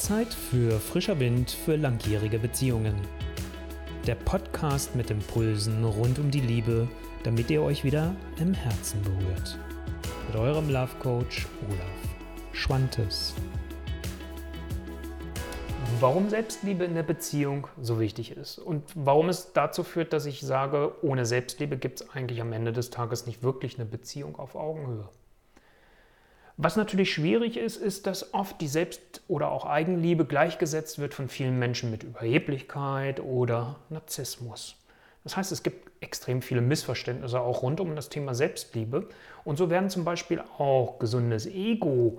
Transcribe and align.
Zeit 0.00 0.32
für 0.32 0.80
frischer 0.80 1.20
Wind 1.20 1.50
für 1.50 1.76
langjährige 1.76 2.38
Beziehungen. 2.38 2.94
Der 4.06 4.14
Podcast 4.14 4.96
mit 4.96 5.10
Impulsen 5.10 5.84
rund 5.84 6.18
um 6.18 6.30
die 6.30 6.40
Liebe, 6.40 6.88
damit 7.22 7.50
ihr 7.50 7.60
euch 7.60 7.84
wieder 7.84 8.16
im 8.38 8.54
Herzen 8.54 9.02
berührt. 9.02 9.58
Mit 10.26 10.36
eurem 10.40 10.70
Love 10.70 10.96
Coach 11.00 11.46
Olaf 11.68 12.54
Schwantes. 12.54 13.34
Warum 16.00 16.30
Selbstliebe 16.30 16.84
in 16.84 16.94
der 16.94 17.02
Beziehung 17.02 17.66
so 17.82 18.00
wichtig 18.00 18.30
ist 18.30 18.58
und 18.58 18.82
warum 18.94 19.28
es 19.28 19.52
dazu 19.52 19.84
führt, 19.84 20.14
dass 20.14 20.24
ich 20.24 20.40
sage, 20.40 20.94
ohne 21.02 21.26
Selbstliebe 21.26 21.76
gibt 21.76 22.00
es 22.00 22.08
eigentlich 22.08 22.40
am 22.40 22.54
Ende 22.54 22.72
des 22.72 22.88
Tages 22.88 23.26
nicht 23.26 23.42
wirklich 23.42 23.78
eine 23.78 23.84
Beziehung 23.84 24.38
auf 24.38 24.54
Augenhöhe. 24.54 25.10
Was 26.62 26.76
natürlich 26.76 27.14
schwierig 27.14 27.56
ist, 27.56 27.78
ist, 27.78 28.06
dass 28.06 28.34
oft 28.34 28.60
die 28.60 28.68
Selbst- 28.68 29.22
oder 29.28 29.50
auch 29.50 29.64
Eigenliebe 29.64 30.26
gleichgesetzt 30.26 30.98
wird 30.98 31.14
von 31.14 31.30
vielen 31.30 31.58
Menschen 31.58 31.90
mit 31.90 32.02
Überheblichkeit 32.02 33.18
oder 33.20 33.76
Narzissmus. 33.88 34.76
Das 35.24 35.38
heißt, 35.38 35.52
es 35.52 35.62
gibt 35.62 35.90
extrem 36.02 36.42
viele 36.42 36.60
Missverständnisse 36.60 37.40
auch 37.40 37.62
rund 37.62 37.80
um 37.80 37.96
das 37.96 38.10
Thema 38.10 38.34
Selbstliebe. 38.34 39.08
Und 39.42 39.56
so 39.56 39.70
werden 39.70 39.88
zum 39.88 40.04
Beispiel 40.04 40.42
auch 40.58 40.98
gesundes 40.98 41.46
Ego, 41.46 42.18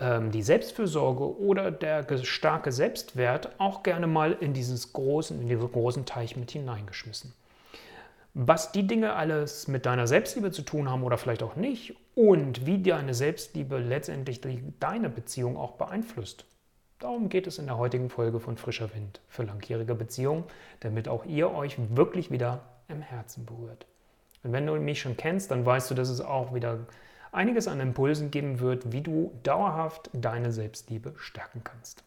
ähm, 0.00 0.32
die 0.32 0.42
Selbstfürsorge 0.42 1.38
oder 1.38 1.70
der 1.70 2.24
starke 2.24 2.72
Selbstwert 2.72 3.50
auch 3.58 3.84
gerne 3.84 4.08
mal 4.08 4.32
in, 4.32 4.52
dieses 4.52 4.92
großen, 4.94 5.40
in 5.40 5.48
diesen 5.48 5.70
großen 5.70 6.04
Teich 6.06 6.36
mit 6.36 6.50
hineingeschmissen. 6.50 7.32
Was 8.38 8.70
die 8.70 8.86
Dinge 8.86 9.14
alles 9.14 9.66
mit 9.66 9.86
deiner 9.86 10.06
Selbstliebe 10.06 10.50
zu 10.50 10.60
tun 10.60 10.90
haben 10.90 11.04
oder 11.04 11.16
vielleicht 11.16 11.42
auch 11.42 11.56
nicht 11.56 11.96
und 12.14 12.66
wie 12.66 12.82
deine 12.82 13.14
Selbstliebe 13.14 13.78
letztendlich 13.78 14.42
deine 14.78 15.08
Beziehung 15.08 15.56
auch 15.56 15.72
beeinflusst. 15.72 16.44
Darum 16.98 17.30
geht 17.30 17.46
es 17.46 17.56
in 17.56 17.64
der 17.64 17.78
heutigen 17.78 18.10
Folge 18.10 18.38
von 18.38 18.58
Frischer 18.58 18.94
Wind 18.94 19.22
für 19.26 19.44
langjährige 19.44 19.94
Beziehungen, 19.94 20.44
damit 20.80 21.08
auch 21.08 21.24
ihr 21.24 21.50
euch 21.50 21.78
wirklich 21.96 22.30
wieder 22.30 22.60
im 22.88 23.00
Herzen 23.00 23.46
berührt. 23.46 23.86
Und 24.42 24.52
wenn 24.52 24.66
du 24.66 24.74
mich 24.74 25.00
schon 25.00 25.16
kennst, 25.16 25.50
dann 25.50 25.64
weißt 25.64 25.90
du, 25.90 25.94
dass 25.94 26.10
es 26.10 26.20
auch 26.20 26.52
wieder 26.52 26.80
einiges 27.32 27.66
an 27.68 27.80
Impulsen 27.80 28.30
geben 28.30 28.60
wird, 28.60 28.92
wie 28.92 29.00
du 29.00 29.32
dauerhaft 29.44 30.10
deine 30.12 30.52
Selbstliebe 30.52 31.14
stärken 31.16 31.62
kannst. 31.64 32.04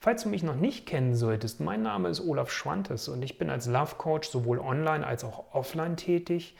Falls 0.00 0.22
du 0.22 0.28
mich 0.28 0.44
noch 0.44 0.54
nicht 0.54 0.86
kennen 0.86 1.16
solltest, 1.16 1.58
mein 1.60 1.82
Name 1.82 2.08
ist 2.08 2.20
Olaf 2.20 2.52
Schwantes 2.52 3.08
und 3.08 3.20
ich 3.22 3.36
bin 3.36 3.50
als 3.50 3.66
Love 3.66 3.96
Coach 3.96 4.28
sowohl 4.28 4.60
online 4.60 5.04
als 5.04 5.24
auch 5.24 5.52
offline 5.52 5.96
tätig. 5.96 6.54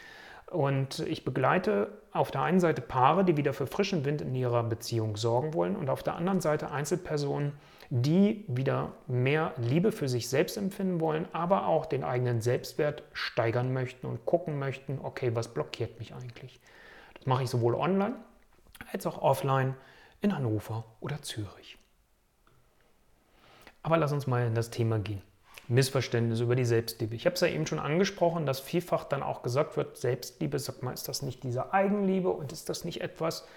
Und 0.50 1.00
ich 1.00 1.25
begleite 1.25 1.89
auf 2.11 2.33
der 2.33 2.42
einen 2.42 2.58
Seite 2.58 2.80
Paare, 2.83 3.25
die 3.25 3.36
wieder 3.36 3.53
für 3.53 3.69
frischen 3.69 4.05
Wind 4.05 4.22
in 4.22 4.34
ihrer 4.34 4.64
Beziehung 4.64 5.17
sorgen 5.17 5.55
wollen 5.55 5.77
und 5.77 5.89
auf 5.89 6.03
der 6.03 6.17
anderen 6.17 6.41
Seite 6.41 6.72
Einzelpersonen, 6.72 7.53
die 7.91 8.45
wieder 8.48 8.92
mehr 9.06 9.52
Liebe 9.56 9.92
für 9.92 10.08
sich 10.08 10.28
selbst 10.28 10.56
empfinden 10.56 11.00
wollen, 11.00 11.28
aber 11.33 11.69
auch 11.69 11.86
den 11.86 12.02
eigenen 12.02 12.41
Selbstwert 12.41 13.05
steigern 13.12 13.73
möchten 13.73 14.06
und 14.06 14.27
gucken 14.27 14.58
möchten, 14.58 14.98
okay, 15.00 15.36
was 15.36 15.55
blockiert 15.55 16.00
mich 16.00 16.12
eigentlich? 16.12 16.61
Das 17.14 17.27
mache 17.27 17.45
ich 17.45 17.50
sowohl 17.50 17.77
online 17.77 18.17
als 18.92 19.06
auch 19.06 19.23
offline 19.23 19.77
in 20.23 20.34
Hannover 20.34 20.84
oder 21.00 21.23
Zürich. 21.23 21.78
Aber 23.89 23.97
lass 23.97 24.12
uns 24.12 24.27
mal 24.27 24.47
in 24.47 24.55
das 24.55 24.69
Thema 24.69 24.98
gehen. 24.98 25.22
Missverständnis 25.67 26.41
über 26.41 26.55
die 26.55 26.67
Selbstliebe. 26.67 27.14
Ich 27.14 27.25
habe 27.25 27.33
es 27.36 27.41
ja 27.41 27.48
eben 27.48 27.67
schon 27.67 27.78
angesprochen, 27.78 28.45
dass 28.45 28.61
vielfach 28.61 29.05
dann 29.05 29.22
auch 29.22 29.42
gesagt 29.42 29.78
wird, 29.78 29.97
Selbstliebe, 29.97 30.58
sag 30.58 30.83
mal, 30.83 30.92
ist 30.92 31.08
das 31.08 31.22
nicht 31.22 31.42
diese 31.42 31.72
Eigenliebe 31.72 32.28
und 32.28 32.53
ist 32.53 32.69
das 32.69 32.84
nicht 32.84 33.00
etwas, 33.00 33.48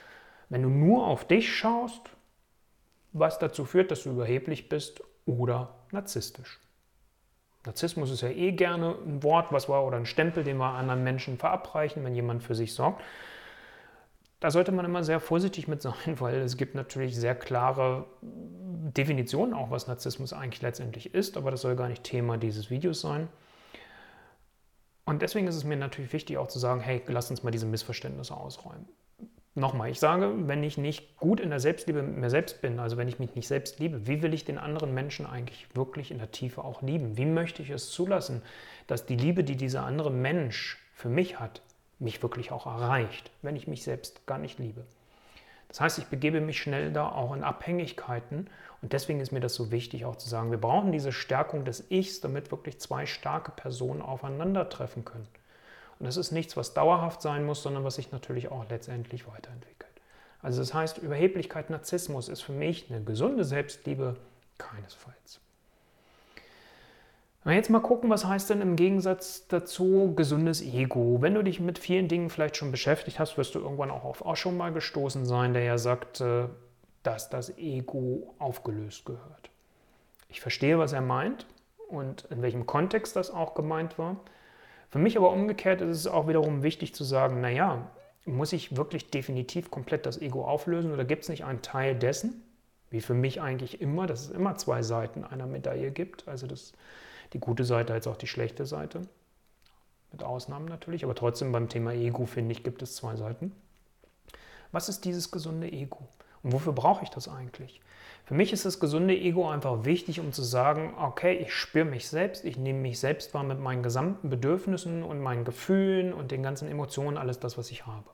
wenn 0.47 0.61
du 0.61 0.69
nur 0.69 1.05
auf 1.05 1.27
dich 1.27 1.53
schaust, 1.53 2.11
was 3.11 3.39
dazu 3.39 3.65
führt, 3.65 3.91
dass 3.91 4.03
du 4.03 4.11
überheblich 4.11 4.69
bist 4.69 5.03
oder 5.25 5.75
narzisstisch. 5.91 6.61
Narzissmus 7.66 8.09
ist 8.09 8.21
ja 8.21 8.29
eh 8.29 8.53
gerne 8.53 8.95
ein 9.06 9.23
Wort, 9.23 9.51
was 9.51 9.67
wir 9.67 9.83
oder 9.83 9.97
ein 9.97 10.06
Stempel, 10.06 10.45
den 10.45 10.56
wir 10.56 10.75
anderen 10.75 11.03
Menschen 11.03 11.39
verabreichen, 11.39 12.06
wenn 12.06 12.16
jemand 12.16 12.41
für 12.41 12.56
sich 12.56 12.73
sorgt 12.73 13.03
da 14.41 14.50
sollte 14.50 14.72
man 14.72 14.84
immer 14.85 15.03
sehr 15.03 15.19
vorsichtig 15.19 15.69
mit 15.69 15.81
sein, 15.81 15.94
weil 16.19 16.41
es 16.41 16.57
gibt 16.57 16.75
natürlich 16.75 17.16
sehr 17.16 17.35
klare 17.35 18.06
Definitionen 18.22 19.53
auch, 19.53 19.72
was 19.72 19.88
Narzissmus 19.88 20.34
eigentlich 20.34 20.62
letztendlich 20.62 21.13
ist, 21.13 21.38
aber 21.38 21.52
das 21.52 21.62
soll 21.62 21.78
gar 21.78 21.88
nicht 21.88 22.03
Thema 22.03 22.38
dieses 22.38 22.69
Videos 22.69 23.00
sein. 23.00 23.30
Und 25.06 25.22
deswegen 25.22 25.47
ist 25.47 25.56
es 25.56 25.63
mir 25.63 25.78
natürlich 25.78 26.12
wichtig 26.12 26.38
auch 26.38 26.47
zu 26.47 26.59
sagen, 26.59 26.81
hey, 26.81 27.01
lass 27.07 27.30
uns 27.30 27.44
mal 27.44 27.51
diese 27.51 27.66
Missverständnisse 27.66 28.35
ausräumen. 28.35 28.88
Nochmal, 29.53 29.91
ich 29.91 30.00
sage, 30.00 30.34
wenn 30.47 30.63
ich 30.63 30.78
nicht 30.78 31.18
gut 31.18 31.40
in 31.40 31.50
der 31.50 31.59
Selbstliebe 31.59 32.01
mit 32.01 32.18
mir 32.18 32.30
selbst 32.30 32.62
bin, 32.62 32.80
also 32.80 32.96
wenn 32.97 33.09
ich 33.09 33.19
mich 33.19 33.35
nicht 33.35 33.47
selbst 33.47 33.80
liebe, 33.80 34.07
wie 34.07 34.22
will 34.22 34.34
ich 34.34 34.46
den 34.46 34.57
anderen 34.57 34.94
Menschen 34.94 35.25
eigentlich 35.25 35.68
wirklich 35.75 36.09
in 36.09 36.19
der 36.19 36.31
Tiefe 36.31 36.63
auch 36.63 36.81
lieben? 36.81 37.18
Wie 37.18 37.25
möchte 37.25 37.62
ich 37.62 37.69
es 37.69 37.90
zulassen, 37.90 38.41
dass 38.88 39.06
die 39.06 39.18
Liebe, 39.18 39.44
die 39.44 39.57
dieser 39.57 39.84
andere 39.84 40.09
Mensch 40.09 40.80
für 40.94 41.09
mich 41.09 41.40
hat, 41.40 41.62
mich 42.01 42.22
wirklich 42.22 42.51
auch 42.51 42.66
erreicht, 42.66 43.31
wenn 43.41 43.56
ich 43.56 43.67
mich 43.67 43.84
selbst 43.84 44.25
gar 44.25 44.38
nicht 44.38 44.59
liebe. 44.59 44.85
Das 45.69 45.79
heißt, 45.79 46.00
ich 46.00 46.07
begebe 46.07 46.41
mich 46.41 46.59
schnell 46.59 46.91
da 46.91 47.07
auch 47.09 47.34
in 47.34 47.44
Abhängigkeiten 47.44 48.50
und 48.81 48.91
deswegen 48.91 49.22
ist 49.22 49.31
mir 49.31 49.39
das 49.39 49.56
so 49.56 49.72
wichtig 49.72 50.03
auch 50.06 50.17
zu 50.17 50.28
sagen, 50.28 50.51
wir 50.51 50.57
brauchen 50.59 50.91
diese 50.91 51.13
Stärkung 51.13 51.63
des 51.63 51.89
Ichs, 51.89 52.19
damit 52.19 52.51
wirklich 52.51 52.79
zwei 52.79 53.06
starke 53.06 53.51
Personen 53.51 54.01
aufeinandertreffen 54.01 55.06
können. 55.06 55.28
Und 56.00 56.07
das 56.07 56.17
ist 56.17 56.31
nichts, 56.31 56.57
was 56.57 56.73
dauerhaft 56.73 57.22
sein 57.22 57.45
muss, 57.45 57.62
sondern 57.62 57.84
was 57.84 57.95
sich 57.95 58.12
natürlich 58.12 58.51
auch 58.51 58.68
letztendlich 58.69 59.28
weiterentwickelt. 59.28 59.91
Also 60.41 60.59
das 60.59 60.73
heißt, 60.73 60.97
Überheblichkeit, 60.97 61.69
Narzissmus 61.69 62.28
ist 62.28 62.41
für 62.41 62.53
mich 62.53 62.89
eine 62.89 63.03
gesunde 63.03 63.45
Selbstliebe 63.45 64.18
keinesfalls. 64.57 65.39
Wenn 67.44 67.53
wir 67.53 67.57
jetzt 67.57 67.72
mal 67.72 67.79
gucken, 67.79 68.12
was 68.12 68.25
heißt 68.25 68.52
denn 68.52 68.62
im 68.62 68.75
Gegensatz 68.75 69.47
dazu 69.47 70.13
gesundes 70.16 70.62
Ego? 70.62 71.18
Wenn 71.22 71.34
du 71.34 71.44
dich 71.44 71.59
mit 71.59 71.79
vielen 71.79 72.07
Dingen 72.07 72.29
vielleicht 72.29 72.56
schon 72.56 72.69
beschäftigt 72.69 73.18
hast, 73.18 73.35
wirst 73.35 73.56
du 73.56 73.59
irgendwann 73.59 73.90
auch 73.90 74.03
auf 74.03 74.38
schon 74.38 74.57
mal 74.57 74.72
gestoßen 74.72 75.25
sein, 75.25 75.53
der 75.53 75.63
ja 75.63 75.80
sagt, 75.80 76.22
äh, 76.22 76.46
dass 77.01 77.31
das 77.31 77.57
Ego 77.57 78.35
aufgelöst 78.38 79.06
gehört. 79.06 79.50
Ich 80.30 80.40
verstehe, 80.40 80.78
was 80.78 80.94
er 80.94 81.01
meint 81.01 81.47
und 81.90 82.25
in 82.30 82.44
welchem 82.44 82.68
Kontext 82.68 83.16
das 83.16 83.31
auch 83.31 83.56
gemeint 83.56 83.97
war. 83.97 84.18
Für 84.90 85.00
mich 85.00 85.18
aber 85.18 85.31
umgekehrt 85.31 85.81
ist 85.81 85.97
es 85.97 86.07
auch 86.07 86.28
wiederum 86.28 86.62
wichtig 86.62 86.94
zu 86.94 87.03
sagen, 87.03 87.41
naja, 87.41 87.90
muss 88.25 88.53
ich 88.53 88.78
wirklich 88.78 89.09
definitiv 89.09 89.72
komplett 89.72 90.06
das 90.06 90.22
Ego 90.22 90.46
auflösen 90.46 90.94
oder 90.94 91.06
gibt 91.06 91.24
es 91.24 91.30
nicht 91.30 91.44
einen 91.44 91.63
Teil 91.63 91.96
dessen, 91.96 92.44
wie 92.91 93.01
für 93.01 93.16
mich 93.16 93.41
eigentlich 93.41 93.81
immer, 93.81 94.06
dass 94.06 94.25
es 94.25 94.30
immer 94.30 94.57
zwei 94.57 94.84
Seiten 94.84 95.24
einer 95.24 95.47
Medaille 95.47 95.90
gibt, 95.90 96.28
also 96.28 96.46
das 96.46 96.74
die 97.34 97.40
gute 97.40 97.64
Seite 97.64 97.94
als 97.94 98.08
auch 98.08 98.18
die 98.18 98.28
schlechte 98.28 98.66
Seite. 98.66 99.02
Mit 100.12 100.24
Ausnahmen 100.24 100.66
natürlich, 100.66 101.03
aber 101.03 101.16
trotzdem 101.16 101.52
beim 101.52 101.69
Thema 101.69 101.94
Ego, 101.94 102.25
finde 102.25 102.52
ich, 102.52 102.64
gibt 102.64 102.81
es 102.81 102.96
zwei 102.96 103.16
Seiten. 103.16 103.53
Was 104.72 104.90
ist 104.90 105.06
dieses 105.06 105.31
gesunde 105.31 105.72
Ego? 105.72 106.08
Und 106.44 106.53
wofür 106.53 106.74
brauche 106.74 107.03
ich 107.03 107.09
das 107.09 107.28
eigentlich? 107.28 107.81
Für 108.25 108.34
mich 108.34 108.53
ist 108.53 108.66
das 108.66 108.80
gesunde 108.80 109.16
Ego 109.16 109.50
einfach 109.50 109.84
wichtig, 109.84 110.19
um 110.19 110.31
zu 110.31 110.44
sagen, 110.44 110.94
okay, 110.97 111.34
ich 111.38 111.53
spüre 111.53 111.86
mich 111.86 112.08
selbst, 112.08 112.46
ich 112.46 112.58
nehme 112.58 112.80
mich 112.80 113.00
selbst 113.00 113.34
wahr 113.34 113.44
mit 113.44 113.59
meinen 113.59 113.84
gesamten 113.84 114.30
Bedürfnissen 114.30 115.03
und 115.03 115.19
meinen 115.19 115.44
Gefühlen 115.44 116.13
und 116.13 116.31
den 116.31 116.44
ganzen 116.44 116.68
Emotionen, 116.68 117.18
alles 117.18 117.40
das, 117.40 117.58
was 117.58 117.72
ich 117.72 117.86
habe. 117.86 118.09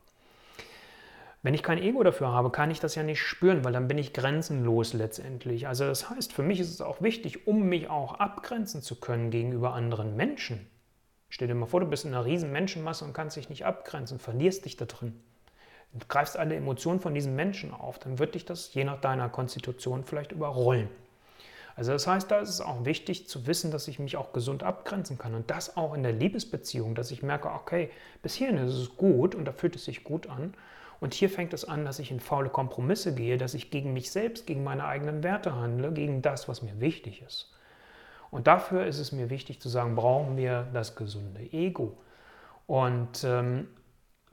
Wenn 1.43 1.53
ich 1.53 1.63
kein 1.63 1.77
Ego 1.81 2.03
dafür 2.03 2.29
habe, 2.29 2.49
kann 2.49 2.71
ich 2.71 2.79
das 2.79 2.95
ja 2.95 3.03
nicht 3.03 3.21
spüren, 3.21 3.63
weil 3.63 3.73
dann 3.73 3.87
bin 3.87 3.97
ich 3.97 4.13
grenzenlos 4.13 4.93
letztendlich. 4.93 5.67
Also 5.67 5.85
das 5.85 6.09
heißt, 6.09 6.33
für 6.33 6.43
mich 6.43 6.59
ist 6.59 6.71
es 6.71 6.81
auch 6.81 7.01
wichtig, 7.01 7.45
um 7.47 7.63
mich 7.63 7.89
auch 7.89 8.15
abgrenzen 8.15 8.81
zu 8.81 8.95
können 8.99 9.29
gegenüber 9.29 9.73
anderen 9.73 10.15
Menschen. 10.15 10.67
Stell 11.29 11.47
dir 11.47 11.55
mal 11.55 11.67
vor, 11.67 11.81
du 11.81 11.85
bist 11.87 12.05
in 12.05 12.13
einer 12.13 12.25
riesen 12.25 12.51
Menschenmasse 12.51 13.05
und 13.05 13.13
kannst 13.13 13.37
dich 13.37 13.49
nicht 13.49 13.65
abgrenzen, 13.65 14.17
verlierst 14.17 14.65
dich 14.65 14.77
da 14.77 14.85
drin. 14.85 15.21
Du 15.93 16.05
greifst 16.07 16.37
alle 16.37 16.55
Emotionen 16.55 16.99
von 16.99 17.13
diesen 17.13 17.35
Menschen 17.35 17.73
auf, 17.73 17.99
dann 17.99 18.19
wird 18.19 18.35
dich 18.35 18.45
das 18.45 18.73
je 18.73 18.83
nach 18.83 18.99
deiner 18.99 19.29
Konstitution 19.29 20.03
vielleicht 20.03 20.31
überrollen. 20.31 20.89
Also 21.75 21.91
das 21.91 22.07
heißt, 22.07 22.31
da 22.31 22.39
ist 22.39 22.49
es 22.49 22.61
auch 22.61 22.85
wichtig 22.85 23.27
zu 23.27 23.45
wissen, 23.45 23.69
dass 23.71 23.87
ich 23.87 23.99
mich 23.99 24.17
auch 24.17 24.33
gesund 24.33 24.63
abgrenzen 24.63 25.17
kann 25.17 25.35
und 25.35 25.51
das 25.51 25.77
auch 25.77 25.93
in 25.93 26.01
der 26.01 26.11
Liebesbeziehung, 26.11 26.95
dass 26.95 27.11
ich 27.11 27.21
merke, 27.21 27.49
okay, 27.49 27.91
bis 28.23 28.33
hierhin 28.33 28.57
ist 28.57 28.73
es 28.73 28.97
gut 28.97 29.35
und 29.35 29.45
da 29.45 29.51
fühlt 29.51 29.75
es 29.75 29.85
sich 29.85 30.03
gut 30.03 30.27
an 30.27 30.55
und 30.99 31.13
hier 31.13 31.29
fängt 31.29 31.53
es 31.53 31.65
an, 31.65 31.85
dass 31.85 31.99
ich 31.99 32.11
in 32.11 32.19
faule 32.19 32.49
Kompromisse 32.49 33.13
gehe, 33.13 33.37
dass 33.37 33.53
ich 33.53 33.69
gegen 33.69 33.93
mich 33.93 34.11
selbst, 34.11 34.47
gegen 34.47 34.63
meine 34.63 34.85
eigenen 34.85 35.23
Werte 35.23 35.55
handle, 35.55 35.91
gegen 35.91 36.21
das, 36.21 36.47
was 36.47 36.61
mir 36.61 36.79
wichtig 36.79 37.21
ist. 37.21 37.53
Und 38.31 38.47
dafür 38.47 38.85
ist 38.85 38.99
es 38.99 39.11
mir 39.11 39.29
wichtig 39.29 39.61
zu 39.61 39.69
sagen, 39.69 39.95
brauchen 39.95 40.37
wir 40.37 40.67
das 40.73 40.95
gesunde 40.95 41.41
Ego. 41.53 41.97
Und 42.65 43.23
ähm, 43.23 43.67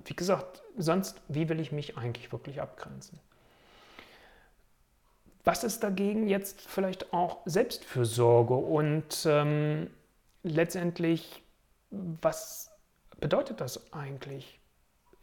wie 0.05 0.17
gesagt, 0.17 0.63
sonst, 0.77 1.21
wie 1.29 1.49
will 1.49 1.61
ich 1.61 1.71
mich 1.71 1.97
eigentlich 1.97 2.33
wirklich 2.33 2.61
abgrenzen? 2.61 3.21
Was 5.45 5.63
ist 5.63 5.83
dagegen 5.85 6.27
jetzt 6.27 6.63
vielleicht 6.63 7.13
auch 7.13 7.39
Selbstfürsorge 7.45 8.55
und 8.55 9.27
ähm, 9.27 9.91
letztendlich, 10.43 11.43
was 11.91 12.71
bedeutet 13.21 13.61
das 13.61 13.93
eigentlich? 13.93 14.59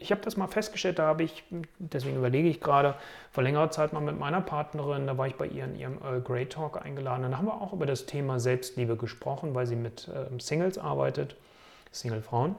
Ich 0.01 0.11
habe 0.11 0.21
das 0.21 0.37
mal 0.37 0.47
festgestellt, 0.47 0.99
da 0.99 1.07
habe 1.07 1.23
ich, 1.23 1.43
deswegen 1.79 2.17
überlege 2.17 2.49
ich 2.49 2.59
gerade, 2.59 2.95
vor 3.31 3.43
längerer 3.43 3.69
Zeit 3.71 3.93
mal 3.93 3.99
mit 3.99 4.19
meiner 4.19 4.41
Partnerin, 4.41 5.07
da 5.07 5.17
war 5.17 5.27
ich 5.27 5.35
bei 5.35 5.47
ihr 5.47 5.65
in 5.65 5.75
ihrem 5.75 5.99
Earl 6.03 6.21
Grey 6.21 6.47
Talk 6.47 6.83
eingeladen, 6.83 7.23
dann 7.23 7.37
haben 7.37 7.45
wir 7.45 7.61
auch 7.61 7.73
über 7.73 7.85
das 7.85 8.05
Thema 8.05 8.39
Selbstliebe 8.39 8.97
gesprochen, 8.97 9.53
weil 9.53 9.67
sie 9.67 9.75
mit 9.75 10.07
äh, 10.07 10.39
Singles 10.39 10.77
arbeitet, 10.77 11.35
Single-Frauen. 11.91 12.55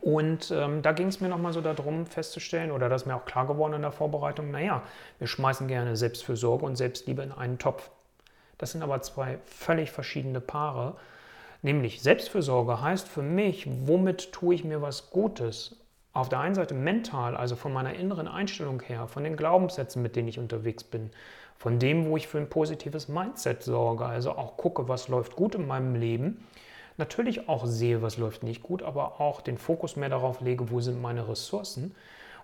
Und 0.00 0.50
ähm, 0.50 0.80
da 0.80 0.92
ging 0.92 1.08
es 1.08 1.20
mir 1.20 1.28
nochmal 1.28 1.52
so 1.52 1.60
darum 1.60 2.06
festzustellen, 2.06 2.70
oder 2.70 2.88
das 2.88 3.02
ist 3.02 3.06
mir 3.06 3.14
auch 3.14 3.26
klar 3.26 3.46
geworden 3.46 3.74
in 3.74 3.82
der 3.82 3.92
Vorbereitung, 3.92 4.50
naja, 4.50 4.82
wir 5.18 5.26
schmeißen 5.26 5.68
gerne 5.68 5.96
Selbstfürsorge 5.96 6.64
und 6.64 6.76
Selbstliebe 6.76 7.22
in 7.22 7.32
einen 7.32 7.58
Topf. 7.58 7.90
Das 8.56 8.72
sind 8.72 8.82
aber 8.82 9.02
zwei 9.02 9.38
völlig 9.44 9.90
verschiedene 9.90 10.40
Paare. 10.40 10.96
Nämlich 11.60 12.00
Selbstfürsorge 12.00 12.80
heißt 12.80 13.06
für 13.06 13.22
mich, 13.22 13.68
womit 13.86 14.32
tue 14.32 14.54
ich 14.54 14.64
mir 14.64 14.80
was 14.80 15.10
Gutes? 15.10 15.76
Auf 16.12 16.28
der 16.28 16.40
einen 16.40 16.54
Seite 16.54 16.74
mental, 16.74 17.36
also 17.36 17.56
von 17.56 17.72
meiner 17.72 17.94
inneren 17.94 18.28
Einstellung 18.28 18.80
her, 18.82 19.06
von 19.06 19.24
den 19.24 19.36
Glaubenssätzen, 19.36 20.02
mit 20.02 20.14
denen 20.16 20.28
ich 20.28 20.38
unterwegs 20.38 20.84
bin, 20.84 21.10
von 21.56 21.78
dem, 21.78 22.06
wo 22.06 22.16
ich 22.16 22.28
für 22.28 22.38
ein 22.38 22.50
positives 22.50 23.08
Mindset 23.08 23.62
sorge, 23.62 24.04
also 24.04 24.32
auch 24.32 24.56
gucke, 24.56 24.88
was 24.88 25.08
läuft 25.08 25.36
gut 25.36 25.54
in 25.54 25.66
meinem 25.66 25.94
Leben 25.94 26.44
natürlich 26.96 27.48
auch 27.48 27.66
sehe, 27.66 28.02
was 28.02 28.16
läuft 28.16 28.42
nicht 28.42 28.62
gut, 28.62 28.82
aber 28.82 29.20
auch 29.20 29.40
den 29.40 29.58
Fokus 29.58 29.96
mehr 29.96 30.08
darauf 30.08 30.40
lege, 30.40 30.70
wo 30.70 30.80
sind 30.80 31.00
meine 31.00 31.28
Ressourcen 31.28 31.94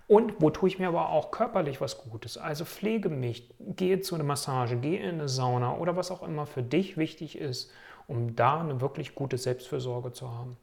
und 0.07 0.35
wo 0.41 0.51
tue 0.51 0.69
ich 0.69 0.79
mir 0.79 0.89
aber 0.89 1.11
auch 1.11 1.31
körperlich 1.31 1.81
was 1.81 1.99
Gutes. 1.99 2.39
Also 2.39 2.65
pflege 2.65 3.09
mich, 3.09 3.51
gehe 3.59 4.01
zu 4.01 4.15
einer 4.15 4.25
Massage, 4.25 4.77
gehe 4.77 5.01
in 5.01 5.17
eine 5.17 5.29
Sauna 5.29 5.77
oder 5.77 5.97
was 5.97 6.11
auch 6.11 6.23
immer 6.23 6.47
für 6.47 6.63
dich 6.63 6.97
wichtig 6.97 7.39
ist, 7.39 7.71
um 8.07 8.35
da 8.37 8.61
eine 8.61 8.81
wirklich 8.81 9.15
gute 9.15 9.37
Selbstfürsorge 9.37 10.13
zu 10.13 10.31
haben. 10.31 10.57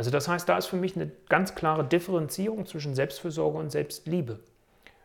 Also 0.00 0.10
das 0.10 0.28
heißt, 0.28 0.48
da 0.48 0.56
ist 0.56 0.64
für 0.64 0.78
mich 0.78 0.96
eine 0.96 1.10
ganz 1.28 1.54
klare 1.54 1.84
Differenzierung 1.84 2.64
zwischen 2.64 2.94
Selbstfürsorge 2.94 3.58
und 3.58 3.68
Selbstliebe. 3.68 4.40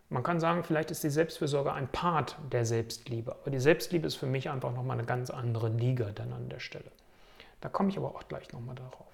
Man 0.07 0.23
kann 0.23 0.39
sagen, 0.39 0.63
vielleicht 0.63 0.89
ist 0.89 1.03
die 1.03 1.09
Selbstfürsorge 1.09 1.73
ein 1.73 1.89
Part 1.89 2.37
der 2.53 2.65
Selbstliebe, 2.65 3.33
aber 3.33 3.51
die 3.51 3.59
Selbstliebe 3.59 4.07
ist 4.07 4.15
für 4.15 4.25
mich 4.25 4.49
einfach 4.49 4.71
nochmal 4.71 4.97
eine 4.97 5.05
ganz 5.05 5.31
andere 5.31 5.67
Liga 5.67 6.11
dann 6.15 6.31
an 6.31 6.47
der 6.47 6.59
Stelle. 6.59 6.89
Da 7.59 7.67
komme 7.67 7.89
ich 7.89 7.97
aber 7.97 8.15
auch 8.15 8.25
gleich 8.29 8.53
nochmal 8.53 8.75
darauf. 8.75 9.11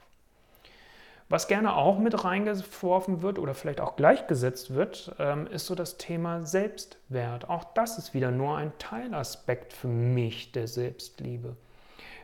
Was 1.30 1.48
gerne 1.48 1.75
auch 1.75 1.98
mit 1.98 2.24
reingeworfen 2.24 3.24
wird 3.24 3.39
oder 3.39 3.56
vielleicht 3.56 3.81
auch 3.81 3.95
gleichgesetzt 3.95 4.75
wird, 4.75 5.16
ähm, 5.18 5.48
ist 5.48 5.66
so 5.66 5.74
das 5.74 5.98
Thema 5.98 6.45
Selbstwert. 6.45 7.50
Auch 7.50 7.63
das 7.74 7.98
ist 7.98 8.13
wieder 8.13 8.30
nur 8.30 8.56
ein 8.56 8.72
Teilaspekt 8.78 9.74
für 9.74 9.88
mich 9.88 10.51
der 10.51 10.68
Selbstliebe. 10.68 11.56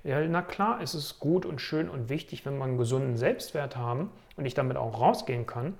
Ja, 0.07 0.25
na 0.25 0.41
klar 0.41 0.81
ist 0.81 0.93
es 0.93 1.19
gut 1.19 1.45
und 1.45 1.59
schön 1.59 1.89
und 1.89 2.07
wichtig, 2.07 2.45
wenn 2.45 2.57
wir 2.57 2.63
einen 2.63 2.77
gesunden 2.77 3.17
Selbstwert 3.17 3.75
haben 3.75 4.09
und 4.37 4.45
ich 4.45 4.53
damit 4.53 4.77
auch 4.77 5.01
rausgehen 5.01 5.45
kann. 5.45 5.77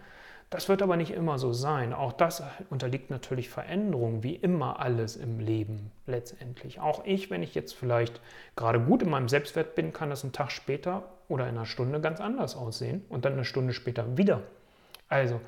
Das 0.50 0.68
wird 0.68 0.82
aber 0.82 0.98
nicht 0.98 1.12
immer 1.12 1.40
so 1.40 1.54
sein. 1.54 1.94
Auch 1.94 2.12
das 2.12 2.44
unterliegt 2.70 3.10
natürlich 3.10 3.48
Veränderungen, 3.48 4.24
wie 4.24 4.36
immer 4.36 4.82
alles 4.82 5.16
im 5.16 5.40
Leben 5.40 5.94
letztendlich. 6.08 6.82
Auch 6.82 7.06
ich, 7.06 7.30
wenn 7.30 7.42
ich 7.42 7.56
jetzt 7.56 7.74
vielleicht 7.74 8.20
gerade 8.58 8.82
gut 8.82 9.02
in 9.02 9.10
meinem 9.10 9.30
Selbstwert 9.30 9.76
bin, 9.76 9.94
kann 9.94 10.10
das 10.10 10.24
einen 10.24 10.34
Tag 10.34 10.52
später 10.52 11.04
oder 11.30 11.46
in 11.46 11.56
einer 11.56 11.66
Stunde 11.66 12.02
ganz 12.02 12.20
anders 12.20 12.58
aussehen 12.58 13.06
und 13.08 13.24
dann 13.24 13.32
eine 13.32 13.46
Stunde 13.46 13.72
später 13.72 14.18
wieder. 14.18 14.42
Also, 15.08 15.40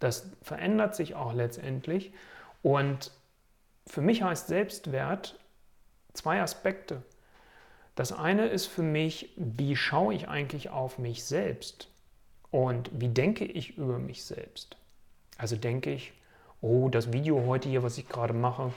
das 0.00 0.28
verändert 0.42 0.96
sich 0.96 1.14
auch 1.14 1.34
letztendlich. 1.34 2.12
Und 2.62 3.12
für 3.86 4.00
mich 4.00 4.24
heißt 4.24 4.48
Selbstwert 4.48 5.38
zwei 6.14 6.42
Aspekte. 6.42 7.02
Das 7.94 8.12
eine 8.12 8.46
ist 8.46 8.66
für 8.66 8.82
mich, 8.82 9.32
wie 9.36 9.76
schaue 9.76 10.14
ich 10.14 10.28
eigentlich 10.28 10.70
auf 10.70 10.98
mich 10.98 11.24
selbst? 11.24 11.88
Und 12.50 12.90
wie 12.92 13.08
denke 13.08 13.44
ich 13.44 13.76
über 13.78 13.98
mich 13.98 14.24
selbst? 14.24 14.76
Also 15.38 15.56
denke 15.56 15.92
ich, 15.92 16.12
oh, 16.60 16.88
das 16.88 17.12
Video 17.12 17.46
heute 17.46 17.68
hier, 17.68 17.82
was 17.82 17.98
ich 17.98 18.08
gerade 18.08 18.34
mache, 18.34 18.72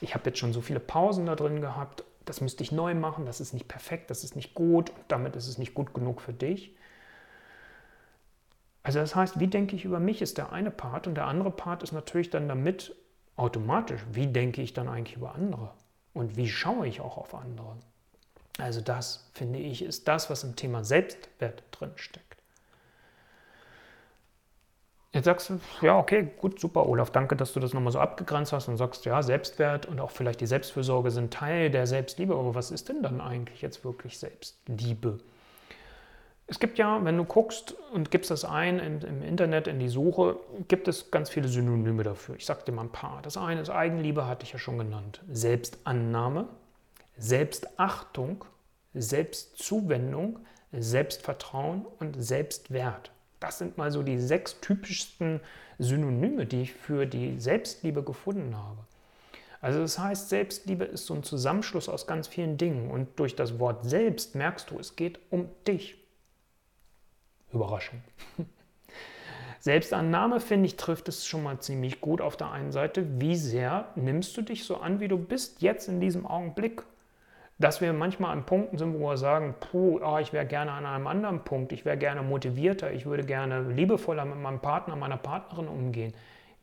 ich 0.00 0.14
habe 0.14 0.30
jetzt 0.30 0.38
schon 0.38 0.52
so 0.52 0.60
viele 0.60 0.80
Pausen 0.80 1.26
da 1.26 1.36
drin 1.36 1.60
gehabt, 1.60 2.04
das 2.24 2.40
müsste 2.40 2.62
ich 2.62 2.72
neu 2.72 2.94
machen, 2.94 3.24
das 3.24 3.40
ist 3.40 3.52
nicht 3.52 3.68
perfekt, 3.68 4.10
das 4.10 4.24
ist 4.24 4.36
nicht 4.36 4.54
gut 4.54 4.90
und 4.90 5.04
damit 5.08 5.36
ist 5.36 5.46
es 5.46 5.58
nicht 5.58 5.74
gut 5.74 5.94
genug 5.94 6.20
für 6.20 6.32
dich. 6.32 6.74
Also 8.82 8.98
das 8.98 9.14
heißt, 9.14 9.40
wie 9.40 9.48
denke 9.48 9.74
ich 9.76 9.84
über 9.84 10.00
mich 10.00 10.22
ist 10.22 10.38
der 10.38 10.52
eine 10.52 10.70
Part 10.70 11.06
und 11.06 11.14
der 11.14 11.26
andere 11.26 11.50
Part 11.50 11.82
ist 11.82 11.92
natürlich 11.92 12.30
dann 12.30 12.48
damit 12.48 12.94
automatisch, 13.36 14.00
wie 14.12 14.28
denke 14.28 14.62
ich 14.62 14.72
dann 14.72 14.88
eigentlich 14.88 15.16
über 15.16 15.34
andere 15.34 15.72
und 16.14 16.36
wie 16.36 16.48
schaue 16.48 16.86
ich 16.86 17.00
auch 17.00 17.16
auf 17.16 17.34
andere. 17.34 17.76
Also 18.58 18.80
das, 18.80 19.28
finde 19.34 19.58
ich, 19.58 19.82
ist 19.82 20.08
das, 20.08 20.30
was 20.30 20.44
im 20.44 20.56
Thema 20.56 20.82
Selbstwert 20.84 21.62
drin 21.72 21.92
steckt. 21.96 22.26
Jetzt 25.12 25.24
sagst 25.24 25.48
du, 25.48 25.60
ja, 25.80 25.98
okay, 25.98 26.28
gut, 26.38 26.60
super, 26.60 26.86
Olaf, 26.86 27.10
danke, 27.10 27.36
dass 27.36 27.54
du 27.54 27.60
das 27.60 27.72
nochmal 27.72 27.92
so 27.92 27.98
abgegrenzt 27.98 28.52
hast 28.52 28.68
und 28.68 28.76
sagst, 28.76 29.06
ja, 29.06 29.22
Selbstwert 29.22 29.86
und 29.86 29.98
auch 29.98 30.10
vielleicht 30.10 30.42
die 30.42 30.46
Selbstfürsorge 30.46 31.10
sind 31.10 31.32
Teil 31.32 31.70
der 31.70 31.86
Selbstliebe. 31.86 32.34
Aber 32.34 32.54
was 32.54 32.70
ist 32.70 32.90
denn 32.90 33.02
dann 33.02 33.22
eigentlich 33.22 33.62
jetzt 33.62 33.82
wirklich 33.82 34.18
Selbstliebe? 34.18 35.18
Es 36.48 36.60
gibt 36.60 36.78
ja, 36.78 37.02
wenn 37.02 37.16
du 37.16 37.24
guckst 37.24 37.74
und 37.92 38.10
gibst 38.10 38.30
das 38.30 38.44
ein 38.44 38.78
in, 38.78 39.00
im 39.00 39.22
Internet 39.22 39.68
in 39.68 39.78
die 39.78 39.88
Suche, 39.88 40.36
gibt 40.68 40.86
es 40.86 41.10
ganz 41.10 41.30
viele 41.30 41.48
Synonyme 41.48 42.02
dafür. 42.02 42.36
Ich 42.36 42.44
sage 42.44 42.64
dir 42.66 42.72
mal 42.72 42.82
ein 42.82 42.92
paar. 42.92 43.20
Das 43.22 43.38
eine 43.38 43.62
ist 43.62 43.70
Eigenliebe, 43.70 44.26
hatte 44.26 44.44
ich 44.44 44.52
ja 44.52 44.58
schon 44.58 44.76
genannt. 44.76 45.22
Selbstannahme, 45.32 46.46
Selbstachtung, 47.18 48.44
Selbstzuwendung, 48.94 50.40
Selbstvertrauen 50.72 51.86
und 51.98 52.22
Selbstwert. 52.22 53.10
Das 53.40 53.58
sind 53.58 53.78
mal 53.78 53.90
so 53.90 54.02
die 54.02 54.18
sechs 54.18 54.60
typischsten 54.60 55.40
Synonyme, 55.78 56.46
die 56.46 56.62
ich 56.62 56.72
für 56.72 57.06
die 57.06 57.38
Selbstliebe 57.38 58.02
gefunden 58.02 58.56
habe. 58.56 58.78
Also 59.60 59.80
das 59.80 59.98
heißt, 59.98 60.28
Selbstliebe 60.28 60.84
ist 60.84 61.06
so 61.06 61.14
ein 61.14 61.22
Zusammenschluss 61.22 61.88
aus 61.88 62.06
ganz 62.06 62.28
vielen 62.28 62.56
Dingen. 62.56 62.90
Und 62.90 63.18
durch 63.18 63.36
das 63.36 63.58
Wort 63.58 63.84
selbst 63.84 64.34
merkst 64.34 64.70
du, 64.70 64.78
es 64.78 64.96
geht 64.96 65.18
um 65.30 65.48
dich. 65.66 65.96
Überraschung. 67.52 68.02
Selbstannahme, 69.60 70.40
finde 70.40 70.66
ich, 70.66 70.76
trifft 70.76 71.08
es 71.08 71.26
schon 71.26 71.42
mal 71.42 71.58
ziemlich 71.58 72.00
gut 72.00 72.20
auf 72.20 72.36
der 72.36 72.52
einen 72.52 72.70
Seite. 72.70 73.20
Wie 73.20 73.36
sehr 73.36 73.88
nimmst 73.96 74.36
du 74.36 74.42
dich 74.42 74.64
so 74.64 74.76
an, 74.76 75.00
wie 75.00 75.08
du 75.08 75.18
bist, 75.18 75.62
jetzt 75.62 75.88
in 75.88 76.00
diesem 76.00 76.26
Augenblick? 76.26 76.84
Dass 77.58 77.80
wir 77.80 77.92
manchmal 77.92 78.32
an 78.32 78.44
Punkten 78.44 78.76
sind, 78.76 78.94
wo 78.94 79.08
wir 79.08 79.16
sagen, 79.16 79.54
puh, 79.58 80.00
oh, 80.02 80.18
ich 80.18 80.32
wäre 80.32 80.46
gerne 80.46 80.72
an 80.72 80.84
einem 80.84 81.06
anderen 81.06 81.42
Punkt, 81.42 81.72
ich 81.72 81.84
wäre 81.84 81.96
gerne 81.96 82.22
motivierter, 82.22 82.92
ich 82.92 83.06
würde 83.06 83.24
gerne 83.24 83.62
liebevoller 83.72 84.24
mit 84.26 84.38
meinem 84.38 84.60
Partner, 84.60 84.94
meiner 84.96 85.16
Partnerin 85.16 85.68
umgehen. 85.68 86.12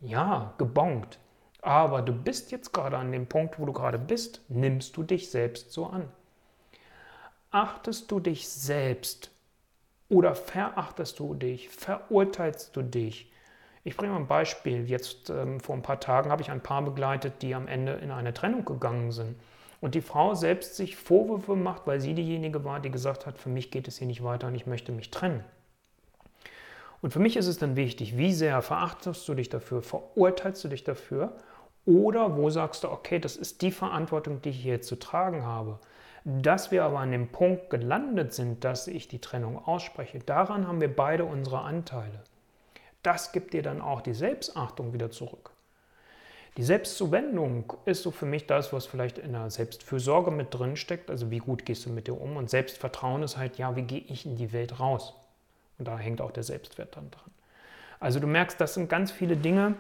Ja, 0.02 0.54
gebongt. 0.58 1.18
Aber 1.62 2.02
du 2.02 2.14
bist 2.14 2.52
jetzt 2.52 2.74
gerade 2.74 2.98
an 2.98 3.12
dem 3.12 3.26
Punkt, 3.26 3.60
wo 3.60 3.66
du 3.66 3.74
gerade 3.74 3.98
bist, 3.98 4.42
nimmst 4.50 4.96
du 4.98 5.04
dich 5.04 5.32
selbst 5.32 5.72
so 5.72 5.88
an. 5.88 6.10
Achtest 7.50 8.12
du 8.12 8.20
dich 8.20 8.48
selbst 8.50 9.32
oder 10.10 10.36
verachtest 10.36 11.18
du 11.20 11.34
dich, 11.34 11.70
verurteilst 11.70 12.76
du 12.76 12.82
dich? 12.82 13.32
Ich 13.84 13.98
bringe 13.98 14.14
mal 14.14 14.20
ein 14.20 14.28
Beispiel. 14.28 14.90
Jetzt 14.90 15.30
ähm, 15.30 15.60
vor 15.60 15.76
ein 15.76 15.82
paar 15.82 16.00
Tagen 16.00 16.30
habe 16.32 16.42
ich 16.42 16.52
ein 16.52 16.62
Paar 16.62 16.84
begleitet, 16.84 17.42
die 17.42 17.56
am 17.56 17.68
Ende 17.68 17.94
in 17.94 18.12
eine 18.12 18.34
Trennung 18.34 18.64
gegangen 18.66 19.12
sind 19.12 19.36
und 19.84 19.96
die 19.96 20.02
Frau 20.02 20.34
selbst 20.34 20.78
sich 20.78 20.96
Vorwürfe 20.96 21.58
macht, 21.58 21.88
weil 21.88 22.00
sie 22.00 22.14
diejenige 22.14 22.64
war, 22.64 22.80
die 22.80 22.90
gesagt 22.90 23.26
hat, 23.26 23.38
für 23.38 23.50
mich 23.50 23.70
geht 23.70 23.90
es 23.90 23.98
hier 23.98 24.08
nicht 24.08 24.24
weiter 24.24 24.48
und 24.48 24.56
ich 24.56 24.66
möchte 24.66 24.94
mich 24.94 25.12
trennen. 25.12 25.44
Und 27.02 27.12
für 27.12 27.20
mich 27.20 27.36
ist 27.36 27.48
es 27.48 27.58
dann 27.58 27.76
wichtig, 27.76 28.16
wie 28.16 28.32
sehr 28.32 28.62
verachtest 28.62 29.28
du 29.28 29.34
dich 29.34 29.50
dafür, 29.50 29.82
verurteilst 29.82 30.64
du 30.64 30.70
dich 30.70 30.86
dafür 30.86 31.36
oder 31.86 32.38
wo 32.38 32.50
sagst 32.50 32.86
du, 32.86 32.92
okay, 32.92 33.20
das 33.20 33.36
ist 33.36 33.62
die 33.62 33.72
Verantwortung, 33.72 34.42
die 34.42 34.52
ich 34.52 34.62
hier 34.62 34.82
zu 34.82 34.96
tragen 34.96 35.44
habe. 35.44 35.80
Dass 36.24 36.72
wir 36.72 36.86
aber 36.86 37.00
an 37.00 37.12
dem 37.12 37.28
Punkt 37.28 37.70
gelandet 37.70 38.32
sind, 38.32 38.64
dass 38.64 38.88
ich 38.88 39.10
die 39.10 39.20
Trennung 39.20 39.58
ausspreche, 39.58 40.20
daran 40.20 40.66
haben 40.66 40.80
wir 40.80 40.96
beide 40.96 41.26
unsere 41.26 41.60
Anteile. 41.60 42.24
Das 43.02 43.34
gibt 43.34 43.54
dir 43.54 43.64
dann 43.64 43.82
auch 43.82 44.00
die 44.00 44.14
Selbstachtung 44.14 44.94
wieder 44.94 45.12
zurück. 45.12 45.53
Die 46.58 46.64
Selbstzuwendung 46.64 47.74
ist 47.86 48.04
so 48.04 48.12
für 48.12 48.28
mich 48.28 48.46
das, 48.46 48.74
was 48.74 48.86
vielleicht 48.86 49.18
in 49.18 49.34
der 49.34 49.50
Selbstfürsorge 49.50 50.30
mit 50.30 50.54
drin 50.54 50.76
steckt. 50.76 51.10
Also 51.10 51.32
wie 51.32 51.40
gut 51.40 51.66
gehst 51.66 51.86
du 51.86 51.90
mit 51.90 52.08
dir 52.08 52.20
um? 52.20 52.38
Und 52.38 52.50
Selbstvertrauen 52.50 53.24
ist 53.24 53.38
halt, 53.38 53.58
ja, 53.58 53.76
wie 53.76 53.82
gehe 53.82 54.02
ich 54.02 54.26
in 54.26 54.36
die 54.36 54.54
Welt 54.54 54.80
raus? 54.80 55.16
Und 55.80 55.88
da 55.88 55.98
hängt 55.98 56.22
auch 56.22 56.32
der 56.32 56.44
Selbstwert 56.44 56.96
dann 56.96 57.10
dran. 57.10 57.32
Also 58.00 58.20
du 58.20 58.28
merkst, 58.28 58.62
das 58.62 58.76
sind 58.76 58.88
ganz 58.88 59.12
viele 59.12 59.36
Dinge, 59.36 59.76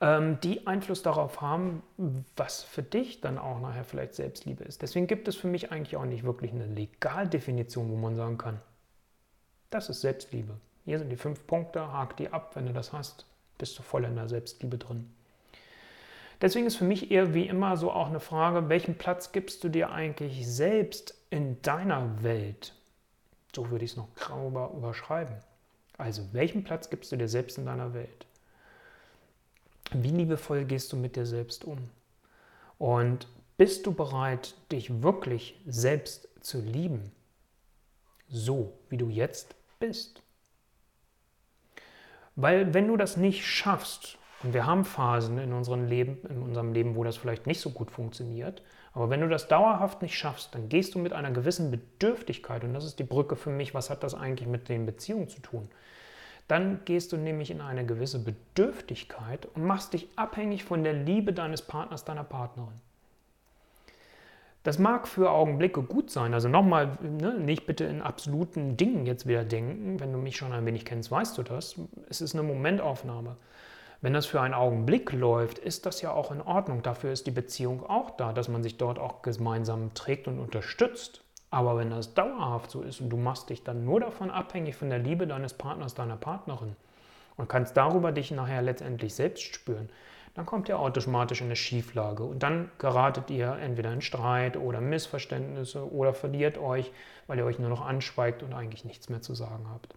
ähm, 0.00 0.38
die 0.42 0.66
Einfluss 0.66 1.02
darauf 1.02 1.40
haben, 1.42 1.82
was 2.36 2.62
für 2.62 2.82
dich 2.82 3.20
dann 3.20 3.36
auch 3.36 3.60
nachher 3.60 3.84
vielleicht 3.84 4.14
Selbstliebe 4.14 4.64
ist. 4.64 4.80
Deswegen 4.80 5.06
gibt 5.06 5.28
es 5.28 5.36
für 5.36 5.48
mich 5.48 5.72
eigentlich 5.72 5.96
auch 5.96 6.04
nicht 6.04 6.24
wirklich 6.24 6.52
eine 6.52 6.66
Legaldefinition, 6.66 7.90
wo 7.90 7.96
man 7.96 8.14
sagen 8.14 8.38
kann, 8.38 8.60
das 9.70 9.90
ist 9.90 10.00
Selbstliebe. 10.00 10.54
Hier 10.84 10.98
sind 10.98 11.10
die 11.10 11.16
fünf 11.16 11.46
Punkte, 11.46 11.92
hak 11.92 12.16
die 12.16 12.30
ab, 12.30 12.52
wenn 12.54 12.66
du 12.66 12.72
das 12.72 12.92
hast, 12.92 13.26
bist 13.58 13.78
du 13.78 13.82
voll 13.82 14.04
in 14.04 14.16
der 14.16 14.28
Selbstliebe 14.28 14.78
drin. 14.78 15.10
Deswegen 16.40 16.66
ist 16.66 16.76
für 16.76 16.84
mich 16.84 17.10
eher 17.10 17.34
wie 17.34 17.46
immer 17.46 17.76
so 17.76 17.90
auch 17.90 18.08
eine 18.08 18.20
Frage, 18.20 18.68
welchen 18.68 18.96
Platz 18.96 19.32
gibst 19.32 19.64
du 19.64 19.68
dir 19.68 19.92
eigentlich 19.92 20.46
selbst 20.46 21.14
in 21.30 21.60
deiner 21.62 22.22
Welt? 22.22 22.74
So 23.54 23.70
würde 23.70 23.84
ich 23.84 23.92
es 23.92 23.96
noch 23.96 24.14
grauber 24.14 24.72
überschreiben. 24.76 25.36
Also, 25.96 26.22
welchen 26.32 26.64
Platz 26.64 26.90
gibst 26.90 27.12
du 27.12 27.16
dir 27.16 27.28
selbst 27.28 27.56
in 27.56 27.66
deiner 27.66 27.94
Welt? 27.94 28.26
Wie 29.92 30.08
liebevoll 30.08 30.64
gehst 30.64 30.92
du 30.92 30.96
mit 30.96 31.14
dir 31.14 31.26
selbst 31.26 31.64
um? 31.64 31.78
Und 32.78 33.28
bist 33.56 33.86
du 33.86 33.92
bereit, 33.92 34.54
dich 34.72 35.02
wirklich 35.02 35.60
selbst 35.66 36.28
zu 36.40 36.60
lieben? 36.60 37.12
So, 38.28 38.72
wie 38.88 38.96
du 38.96 39.08
jetzt 39.08 39.54
bist. 39.78 40.20
Weil 42.34 42.74
wenn 42.74 42.88
du 42.88 42.96
das 42.96 43.16
nicht 43.16 43.46
schaffst, 43.46 44.18
und 44.44 44.54
wir 44.54 44.66
haben 44.66 44.84
Phasen 44.84 45.38
in 45.38 45.52
unserem 45.52 45.86
Leben, 45.86 46.18
in 46.28 46.42
unserem 46.42 46.72
Leben, 46.72 46.94
wo 46.96 47.02
das 47.02 47.16
vielleicht 47.16 47.46
nicht 47.46 47.60
so 47.60 47.70
gut 47.70 47.90
funktioniert, 47.90 48.62
aber 48.92 49.10
wenn 49.10 49.20
du 49.20 49.28
das 49.28 49.48
dauerhaft 49.48 50.02
nicht 50.02 50.16
schaffst, 50.16 50.54
dann 50.54 50.68
gehst 50.68 50.94
du 50.94 50.98
mit 50.98 51.12
einer 51.12 51.32
gewissen 51.32 51.70
Bedürftigkeit, 51.70 52.62
und 52.62 52.74
das 52.74 52.84
ist 52.84 52.98
die 52.98 53.04
Brücke 53.04 53.34
für 53.34 53.50
mich, 53.50 53.74
was 53.74 53.90
hat 53.90 54.04
das 54.04 54.14
eigentlich 54.14 54.48
mit 54.48 54.68
den 54.68 54.86
Beziehungen 54.86 55.28
zu 55.28 55.40
tun? 55.40 55.68
Dann 56.46 56.80
gehst 56.84 57.12
du 57.12 57.16
nämlich 57.16 57.50
in 57.50 57.60
eine 57.60 57.86
gewisse 57.86 58.18
Bedürftigkeit 58.18 59.48
und 59.54 59.64
machst 59.64 59.94
dich 59.94 60.08
abhängig 60.16 60.62
von 60.62 60.84
der 60.84 60.92
Liebe 60.92 61.32
deines 61.32 61.62
Partners, 61.62 62.04
deiner 62.04 62.24
Partnerin. 62.24 62.74
Das 64.62 64.78
mag 64.78 65.06
für 65.06 65.30
Augenblicke 65.30 65.82
gut 65.82 66.10
sein. 66.10 66.32
Also 66.32 66.48
nochmal, 66.48 66.98
ne, 67.02 67.34
nicht 67.38 67.66
bitte 67.66 67.84
in 67.84 68.00
absoluten 68.00 68.78
Dingen 68.78 69.04
jetzt 69.04 69.26
wieder 69.26 69.44
denken. 69.44 70.00
Wenn 70.00 70.10
du 70.10 70.18
mich 70.18 70.36
schon 70.36 70.52
ein 70.52 70.64
wenig 70.64 70.86
kennst, 70.86 71.10
weißt 71.10 71.36
du 71.36 71.42
das. 71.42 71.76
Es 72.08 72.22
ist 72.22 72.34
eine 72.34 72.42
Momentaufnahme. 72.42 73.36
Wenn 74.04 74.12
das 74.12 74.26
für 74.26 74.42
einen 74.42 74.52
Augenblick 74.52 75.14
läuft, 75.14 75.58
ist 75.58 75.86
das 75.86 76.02
ja 76.02 76.12
auch 76.12 76.30
in 76.30 76.42
Ordnung. 76.42 76.82
Dafür 76.82 77.10
ist 77.10 77.26
die 77.26 77.30
Beziehung 77.30 77.86
auch 77.86 78.10
da, 78.10 78.34
dass 78.34 78.48
man 78.48 78.62
sich 78.62 78.76
dort 78.76 78.98
auch 78.98 79.22
gemeinsam 79.22 79.94
trägt 79.94 80.28
und 80.28 80.38
unterstützt. 80.38 81.24
Aber 81.50 81.78
wenn 81.78 81.88
das 81.88 82.12
dauerhaft 82.12 82.70
so 82.70 82.82
ist 82.82 83.00
und 83.00 83.08
du 83.08 83.16
machst 83.16 83.48
dich 83.48 83.64
dann 83.64 83.86
nur 83.86 84.00
davon 84.00 84.30
abhängig 84.30 84.76
von 84.76 84.90
der 84.90 84.98
Liebe 84.98 85.26
deines 85.26 85.54
Partners, 85.54 85.94
deiner 85.94 86.18
Partnerin 86.18 86.76
und 87.38 87.48
kannst 87.48 87.78
darüber 87.78 88.12
dich 88.12 88.30
nachher 88.30 88.60
letztendlich 88.60 89.14
selbst 89.14 89.54
spüren, 89.54 89.88
dann 90.34 90.44
kommt 90.44 90.68
ihr 90.68 90.78
automatisch 90.78 91.40
in 91.40 91.46
eine 91.46 91.56
Schieflage 91.56 92.24
und 92.24 92.42
dann 92.42 92.70
geratet 92.76 93.30
ihr 93.30 93.56
entweder 93.56 93.90
in 93.90 94.02
Streit 94.02 94.58
oder 94.58 94.82
Missverständnisse 94.82 95.90
oder 95.90 96.12
verliert 96.12 96.58
euch, 96.58 96.92
weil 97.26 97.38
ihr 97.38 97.46
euch 97.46 97.58
nur 97.58 97.70
noch 97.70 97.80
anschweigt 97.80 98.42
und 98.42 98.52
eigentlich 98.52 98.84
nichts 98.84 99.08
mehr 99.08 99.22
zu 99.22 99.34
sagen 99.34 99.66
habt. 99.72 99.94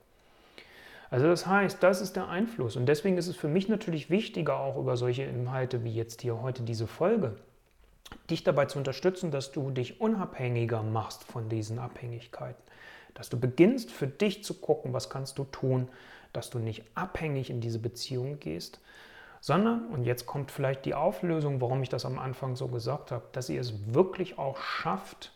Also 1.10 1.28
das 1.28 1.48
heißt, 1.48 1.82
das 1.82 2.02
ist 2.02 2.16
der 2.16 2.28
Einfluss. 2.28 2.76
Und 2.76 2.86
deswegen 2.86 3.18
ist 3.18 3.28
es 3.28 3.36
für 3.36 3.48
mich 3.48 3.70
natürlich 3.70 4.10
wichtiger, 4.10 4.60
auch 4.60 4.78
über 4.78 4.98
solche 4.98 5.24
Inhalte 5.24 5.84
wie 5.84 5.94
jetzt 5.94 6.22
hier 6.22 6.42
heute 6.42 6.64
diese 6.64 6.88
Folge, 6.88 7.36
dich 8.30 8.44
dabei 8.44 8.66
zu 8.66 8.78
unterstützen, 8.78 9.32
dass 9.32 9.52
du 9.52 9.72
dich 9.72 10.02
unabhängiger 10.02 10.84
machst 10.84 11.24
von 11.24 11.50
diesen 11.50 11.80
Abhängigkeiten. 11.80 12.62
Dass 13.14 13.30
du 13.30 13.40
beginnst 13.40 13.92
für 13.92 14.08
dich 14.08 14.44
zu 14.44 14.56
gucken, 14.56 14.94
was 14.94 15.10
kannst 15.10 15.38
du 15.38 15.46
tun, 15.46 15.88
dass 16.34 16.50
du 16.50 16.60
nicht 16.60 16.84
abhängig 16.94 17.50
in 17.50 17.62
diese 17.62 17.80
Beziehung 17.80 18.40
gehst, 18.40 18.80
sondern, 19.40 19.88
und 19.88 20.04
jetzt 20.04 20.26
kommt 20.26 20.52
vielleicht 20.52 20.86
die 20.86 20.94
Auflösung, 20.94 21.62
warum 21.62 21.82
ich 21.84 21.90
das 21.90 22.06
am 22.06 22.20
Anfang 22.20 22.56
so 22.56 22.68
gesagt 22.68 23.12
habe, 23.12 23.26
dass 23.32 23.50
ihr 23.50 23.62
es 23.62 23.94
wirklich 23.94 24.38
auch 24.38 24.58
schafft, 24.58 25.34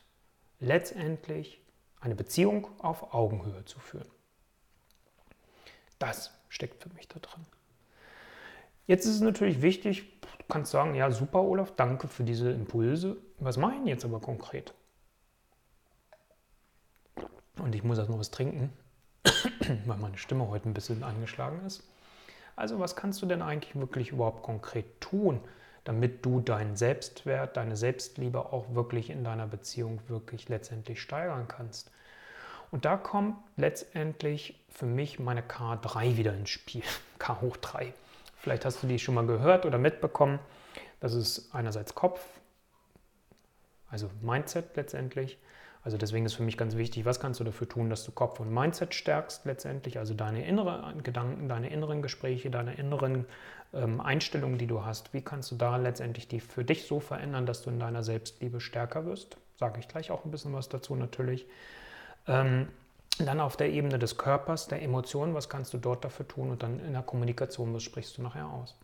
letztendlich 0.60 1.62
eine 2.00 2.16
Beziehung 2.16 2.68
auf 2.80 3.14
Augenhöhe 3.14 3.64
zu 3.66 3.80
führen. 3.80 4.10
Das 6.02 6.32
steckt 6.50 6.82
für 6.82 6.90
mich 6.96 7.08
da 7.08 7.20
drin. 7.20 7.46
Jetzt 8.88 9.06
ist 9.06 9.16
es 9.16 9.22
natürlich 9.22 9.62
wichtig, 9.62 10.20
du 10.22 10.46
kannst 10.50 10.72
sagen, 10.72 10.96
ja 10.96 11.12
super 11.12 11.44
Olaf, 11.44 11.74
danke 11.76 12.08
für 12.08 12.24
diese 12.24 12.50
Impulse. 12.50 13.18
Was 13.38 13.58
mache 13.58 13.74
ich 13.74 13.78
denn 13.78 13.88
jetzt 13.88 14.04
aber 14.04 14.20
konkret? 14.20 14.74
Und 17.60 17.76
ich 17.76 17.84
muss 17.84 18.00
erst 18.00 18.10
noch 18.10 18.18
was 18.18 18.32
trinken, 18.32 18.74
weil 19.86 19.98
meine 19.98 20.18
Stimme 20.18 20.48
heute 20.48 20.70
ein 20.70 20.74
bisschen 20.74 21.04
angeschlagen 21.04 21.64
ist. 21.68 21.84
Also 22.56 22.80
was 22.80 22.96
kannst 22.96 23.22
du 23.22 23.28
denn 23.28 23.44
eigentlich 23.44 23.76
wirklich 23.76 24.10
überhaupt 24.10 24.42
konkret 24.42 25.02
tun, 25.02 25.40
damit 25.84 26.26
du 26.26 26.40
deinen 26.40 26.76
Selbstwert, 26.76 27.58
deine 27.58 27.78
Selbstliebe 27.78 28.52
auch 28.52 28.74
wirklich 28.74 29.12
in 29.12 29.24
deiner 29.24 29.46
Beziehung 29.46 30.00
wirklich 30.08 30.50
letztendlich 30.50 31.00
steigern 31.00 31.48
kannst? 31.48 31.92
Und 32.72 32.86
da 32.86 32.98
kommt 32.98 33.36
letztendlich 33.58 34.60
für 34.70 34.86
mich 34.86 35.20
meine 35.20 35.42
K3 35.42 36.18
wieder 36.18 36.34
ins 36.34 36.50
Spiel. 36.50 36.84
K 37.20 37.40
hoch 37.42 37.58
3. 37.58 37.94
Vielleicht 38.38 38.66
hast 38.66 38.82
du 38.82 38.88
die 38.88 38.98
schon 38.98 39.14
mal 39.14 39.28
gehört 39.28 39.66
oder 39.66 39.78
mitbekommen. 39.78 40.40
Das 41.00 41.14
ist 41.14 41.54
einerseits 41.54 41.94
Kopf, 41.94 42.26
also 43.90 44.10
Mindset 44.22 44.76
letztendlich. 44.76 45.38
Also 45.84 45.98
deswegen 45.98 46.26
ist 46.26 46.36
für 46.36 46.44
mich 46.44 46.58
ganz 46.58 46.76
wichtig, 46.76 47.06
was 47.06 47.20
kannst 47.20 47.40
du 47.40 47.44
dafür 47.44 47.68
tun, 47.68 47.90
dass 47.90 48.06
du 48.06 48.12
Kopf 48.12 48.40
und 48.40 48.54
Mindset 48.54 48.94
stärkst 48.94 49.46
letztendlich, 49.46 49.98
also 49.98 50.14
deine 50.14 50.46
inneren 50.46 51.02
Gedanken, 51.02 51.50
deine 51.50 51.72
inneren 51.72 52.04
Gespräche, 52.04 52.52
deine 52.52 52.76
inneren 52.76 53.26
ähm, 53.74 54.00
Einstellungen, 54.00 54.60
die 54.60 54.68
du 54.68 54.86
hast. 54.86 55.14
Wie 55.14 55.22
kannst 55.22 55.50
du 55.52 55.56
da 55.56 55.78
letztendlich 55.78 56.28
die 56.28 56.40
für 56.40 56.64
dich 56.64 56.86
so 56.86 57.00
verändern, 57.00 57.48
dass 57.48 57.64
du 57.64 57.72
in 57.72 57.80
deiner 57.80 58.04
Selbstliebe 58.04 58.62
stärker 58.62 59.06
wirst? 59.06 59.38
Sage 59.58 59.80
ich 59.80 59.88
gleich 59.88 60.12
auch 60.12 60.24
ein 60.24 60.32
bisschen 60.32 60.54
was 60.54 60.70
dazu 60.70 60.96
natürlich. 60.96 61.48
Ähm, 62.28 62.68
dann 63.20 63.40
auf 63.40 63.58
der 63.58 63.70
Ebene 63.70 64.00
des 64.00 64.18
Körpers, 64.18 64.68
der 64.68 64.82
Emotionen, 64.82 65.34
was 65.34 65.50
kannst 65.50 65.74
du 65.74 65.78
dort 65.78 66.04
dafür 66.04 66.28
tun 66.28 66.50
und 66.50 66.64
dann 66.64 66.80
in 66.80 66.94
der 66.94 67.02
Kommunikation, 67.02 67.74
was 67.74 67.84
sprichst 67.84 68.18
du 68.18 68.22
nachher 68.22 68.48
aus. 68.48 68.76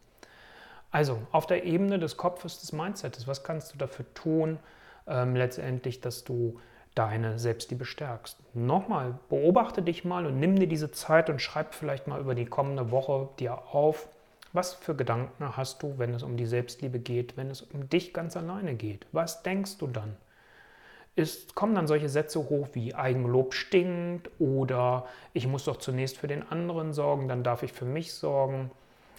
Also 0.91 1.21
auf 1.31 1.47
der 1.47 1.63
Ebene 1.65 1.99
des 1.99 2.17
Kopfes, 2.17 2.59
des 2.59 2.71
Mindsets, 2.71 3.27
was 3.27 3.43
kannst 3.43 3.73
du 3.73 3.77
dafür 3.77 4.05
tun, 4.13 4.59
ähm, 5.07 5.35
letztendlich, 5.35 6.01
dass 6.01 6.23
du 6.23 6.59
deine 6.95 7.37
Selbstliebe 7.37 7.85
stärkst. 7.85 8.37
Nochmal, 8.55 9.19
beobachte 9.29 9.81
dich 9.81 10.03
mal 10.03 10.25
und 10.25 10.39
nimm 10.39 10.57
dir 10.57 10.67
diese 10.67 10.91
Zeit 10.91 11.29
und 11.29 11.41
schreib 11.41 11.75
vielleicht 11.75 12.07
mal 12.07 12.19
über 12.19 12.33
die 12.35 12.45
kommende 12.45 12.89
Woche 12.89 13.29
dir 13.39 13.59
auf, 13.73 14.07
was 14.53 14.73
für 14.73 14.95
Gedanken 14.95 15.55
hast 15.55 15.83
du, 15.83 15.99
wenn 15.99 16.13
es 16.13 16.23
um 16.23 16.37
die 16.37 16.45
Selbstliebe 16.45 16.99
geht, 16.99 17.37
wenn 17.37 17.51
es 17.51 17.61
um 17.61 17.89
dich 17.89 18.13
ganz 18.13 18.35
alleine 18.35 18.73
geht. 18.73 19.05
Was 19.11 19.43
denkst 19.43 19.77
du 19.77 19.87
dann? 19.87 20.15
Ist, 21.17 21.55
kommen 21.55 21.73
dann 21.73 21.87
solche 21.87 22.09
Sätze 22.09 22.39
hoch 22.39 22.69
wie 22.73 22.93
Eigenlob 22.93 23.55
stinkt 23.55 24.29
oder 24.39 25.07
ich 25.33 25.47
muss 25.47 25.65
doch 25.65 25.77
zunächst 25.77 26.17
für 26.17 26.27
den 26.27 26.47
anderen 26.47 26.93
sorgen, 26.93 27.27
dann 27.27 27.43
darf 27.43 27.63
ich 27.63 27.73
für 27.73 27.85
mich 27.85 28.13
sorgen. 28.13 28.69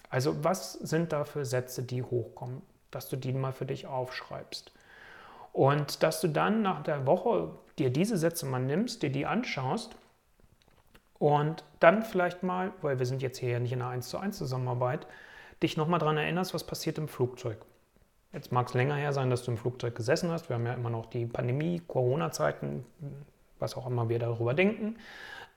Also 0.09 0.43
was 0.43 0.73
sind 0.73 1.11
da 1.11 1.25
für 1.25 1.43
Sätze, 1.45 1.83
die 1.83 2.01
hochkommen, 2.01 2.61
dass 2.89 3.09
du 3.09 3.17
die 3.17 3.33
mal 3.33 3.51
für 3.51 3.65
dich 3.65 3.85
aufschreibst. 3.85 4.71
Und 5.51 6.01
dass 6.01 6.21
du 6.21 6.29
dann 6.29 6.61
nach 6.61 6.83
der 6.83 7.05
Woche 7.05 7.51
dir 7.77 7.89
diese 7.89 8.17
Sätze 8.17 8.45
mal 8.45 8.59
nimmst, 8.61 9.03
dir 9.03 9.11
die 9.11 9.25
anschaust 9.25 9.95
und 11.17 11.65
dann 11.81 12.03
vielleicht 12.03 12.43
mal, 12.43 12.71
weil 12.81 12.97
wir 12.99 13.05
sind 13.05 13.21
jetzt 13.21 13.39
hier 13.39 13.49
ja 13.49 13.59
nicht 13.59 13.73
in 13.73 13.81
einer 13.81 13.91
1 13.91 14.07
zu 14.07 14.17
1 14.17 14.37
Zusammenarbeit, 14.37 15.05
dich 15.61 15.75
nochmal 15.75 15.99
daran 15.99 16.17
erinnerst, 16.17 16.53
was 16.53 16.63
passiert 16.63 16.97
im 16.97 17.09
Flugzeug. 17.09 17.57
Jetzt 18.31 18.51
mag 18.51 18.67
es 18.67 18.73
länger 18.73 18.95
her 18.95 19.11
sein, 19.11 19.29
dass 19.29 19.43
du 19.43 19.51
im 19.51 19.57
Flugzeug 19.57 19.95
gesessen 19.95 20.29
hast. 20.31 20.49
Wir 20.49 20.55
haben 20.55 20.65
ja 20.65 20.73
immer 20.73 20.91
noch 20.91 21.07
die 21.07 21.25
Pandemie, 21.25 21.81
Corona-Zeiten, 21.87 22.85
was 23.57 23.75
auch 23.75 23.87
immer 23.87 24.07
wir 24.09 24.19
darüber 24.19 24.53
denken. 24.53 24.97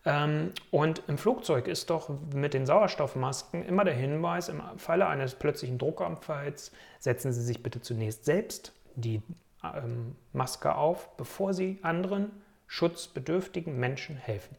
Ähm, 0.05 0.53
und 0.71 1.03
im 1.07 1.19
Flugzeug 1.19 1.69
ist 1.69 1.91
doch 1.91 2.11
mit 2.35 2.55
den 2.55 2.67
Sauerstoffmasken 2.67 3.65
immer 3.65 3.85
der 3.85 3.95
Hinweis, 3.95 4.49
im 4.49 4.63
Falle 4.77 5.07
eines 5.07 5.35
plötzlichen 5.35 5.79
Druckanfalls 5.79 6.73
setzen 6.99 7.33
Sie 7.33 7.43
sich 7.43 7.63
bitte 7.63 7.81
zunächst 7.81 8.25
selbst 8.25 8.73
die 8.97 9.23
ähm, 9.63 10.17
Maske 10.33 10.75
auf, 10.75 11.17
bevor 11.17 11.55
Sie 11.55 11.79
anderen 11.83 12.31
schutzbedürftigen 12.67 13.79
Menschen 13.79 14.17
helfen. 14.17 14.57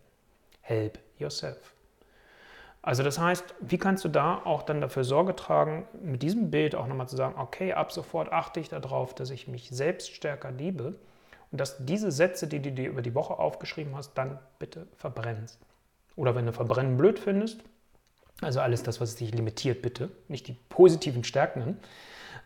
Help 0.62 1.00
yourself. 1.18 1.74
Also 2.84 3.02
das 3.02 3.18
heißt, 3.18 3.56
wie 3.62 3.78
kannst 3.78 4.04
du 4.04 4.10
da 4.10 4.42
auch 4.44 4.62
dann 4.62 4.82
dafür 4.82 5.06
Sorge 5.06 5.38
tragen, 5.38 5.88
mit 6.02 6.22
diesem 6.22 6.52
Bild 6.52 6.76
auch 6.76 6.86
nochmal 6.86 7.08
zu 7.08 7.16
sagen, 7.16 7.36
okay, 7.40 7.72
ab 7.72 7.94
sofort 7.94 8.32
achte 8.32 8.60
ich 8.60 8.68
darauf, 8.68 9.16
dass 9.16 9.30
ich 9.30 9.48
mich 9.48 9.70
selbst 9.70 10.12
stärker 10.12 10.52
liebe 10.52 10.94
und 11.52 11.62
dass 11.62 11.86
diese 11.86 12.12
Sätze, 12.12 12.46
die 12.46 12.62
du 12.62 12.74
dir 12.74 12.90
über 12.90 13.02
die 13.02 13.16
Woche 13.16 13.40
aufgeschrieben 13.40 13.96
hast, 13.96 14.16
dann 14.16 14.38
bitte 14.60 14.86
verbrennst. 14.98 15.60
Oder 16.18 16.36
wenn 16.36 16.46
du 16.46 16.52
Verbrennen 16.52 16.98
blöd 16.98 17.20
findest, 17.20 17.62
also 18.42 18.60
alles 18.60 18.84
das, 18.84 19.00
was 19.00 19.16
dich 19.16 19.34
limitiert, 19.34 19.82
bitte, 19.82 20.12
nicht 20.28 20.50
die 20.50 20.58
positiven 20.68 21.24
Stärken. 21.24 21.78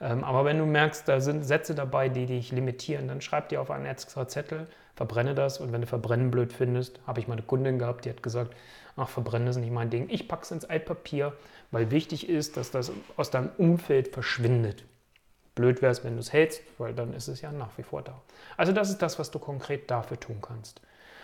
Ähm, 0.01 0.23
aber 0.23 0.45
wenn 0.45 0.57
du 0.57 0.65
merkst, 0.65 1.07
da 1.07 1.19
sind 1.19 1.43
Sätze 1.43 1.75
dabei, 1.75 2.09
die 2.09 2.25
dich 2.25 2.51
limitieren, 2.51 3.07
dann 3.07 3.21
schreib 3.21 3.49
dir 3.49 3.61
auf 3.61 3.71
einen 3.71 3.85
extra 3.85 4.27
Zettel, 4.27 4.67
verbrenne 4.95 5.35
das. 5.35 5.59
Und 5.59 5.71
wenn 5.71 5.81
du 5.81 5.87
Verbrennen 5.87 6.31
blöd 6.31 6.53
findest, 6.53 6.99
habe 7.05 7.19
ich 7.19 7.27
mal 7.27 7.33
eine 7.33 7.43
Kundin 7.43 7.79
gehabt, 7.79 8.05
die 8.05 8.09
hat 8.09 8.23
gesagt, 8.23 8.55
ach, 8.95 9.09
Verbrennen 9.09 9.47
ist 9.47 9.57
nicht 9.57 9.71
mein 9.71 9.89
Ding. 9.89 10.07
Ich 10.09 10.27
packe 10.27 10.43
es 10.43 10.51
ins 10.51 10.65
Altpapier, 10.65 11.33
weil 11.71 11.91
wichtig 11.91 12.29
ist, 12.29 12.57
dass 12.57 12.71
das 12.71 12.91
aus 13.15 13.29
deinem 13.29 13.49
Umfeld 13.57 14.09
verschwindet. 14.09 14.85
Blöd 15.55 15.81
wäre 15.81 15.91
es, 15.91 16.03
wenn 16.03 16.13
du 16.13 16.19
es 16.19 16.31
hältst, 16.31 16.61
weil 16.77 16.93
dann 16.93 17.13
ist 17.13 17.27
es 17.27 17.41
ja 17.41 17.51
nach 17.51 17.77
wie 17.77 17.83
vor 17.83 18.01
da. 18.01 18.21
Also 18.57 18.71
das 18.73 18.89
ist 18.89 19.01
das, 19.01 19.17
was 19.17 19.31
du 19.31 19.39
konkret 19.39 19.89
dafür 19.89 20.19
tun 20.19 20.37
kannst. 20.41 20.81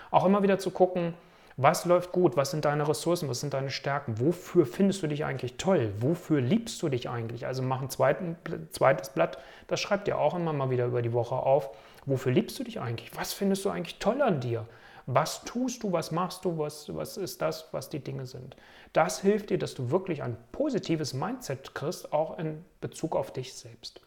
Auch 0.10 0.26
immer 0.26 0.42
wieder 0.44 0.58
zu 0.60 0.72
gucken, 0.72 1.14
was 1.58 1.86
läuft 1.86 2.12
gut, 2.12 2.36
was 2.36 2.52
sind 2.52 2.66
deine 2.66 2.88
Ressourcen, 2.88 3.30
was 3.30 3.40
sind 3.40 3.54
deine 3.54 3.70
Stärken, 3.70 4.20
wofür 4.20 4.66
findest 4.66 5.04
du 5.04 5.08
dich 5.08 5.26
eigentlich 5.26 5.58
toll, 5.58 5.94
wofür 6.00 6.42
liebst 6.42 6.82
du 6.82 6.90
dich 6.90 7.10
eigentlich. 7.10 7.46
Also 7.46 7.62
mach 7.62 7.82
ein 7.82 7.90
zweiten, 7.90 8.36
zweites 8.72 9.10
Blatt, 9.10 9.38
das 9.68 9.80
schreibt 9.80 10.08
dir 10.08 10.18
auch 10.18 10.36
immer 10.36 10.54
mal 10.54 10.70
wieder 10.70 10.86
über 10.86 11.02
die 11.02 11.14
Woche 11.14 11.36
auf. 11.36 11.70
Wofür 12.06 12.32
liebst 12.32 12.60
du 12.60 12.64
dich 12.64 12.80
eigentlich? 12.80 13.16
Was 13.16 13.34
findest 13.34 13.66
du 13.66 13.70
eigentlich 13.70 14.00
toll 14.00 14.22
an 14.22 14.40
dir? 14.40 14.66
Was 15.06 15.44
tust 15.44 15.84
du, 15.84 15.92
was 15.92 16.12
machst 16.12 16.46
du, 16.46 16.58
was, 16.58 16.94
was 16.96 17.18
ist 17.18 17.42
das, 17.42 17.68
was 17.72 17.90
die 17.90 18.00
Dinge 18.00 18.26
sind? 18.26 18.56
Das 18.94 19.20
hilft 19.22 19.50
dir, 19.50 19.60
dass 19.60 19.74
du 19.74 19.92
wirklich 19.92 20.24
ein 20.24 20.38
positives 20.52 21.14
Mindset 21.14 21.76
kriegst, 21.76 22.14
auch 22.14 22.40
in 22.40 22.64
Bezug 22.80 23.16
auf 23.16 23.32
dich 23.32 23.54
selbst. 23.54 24.02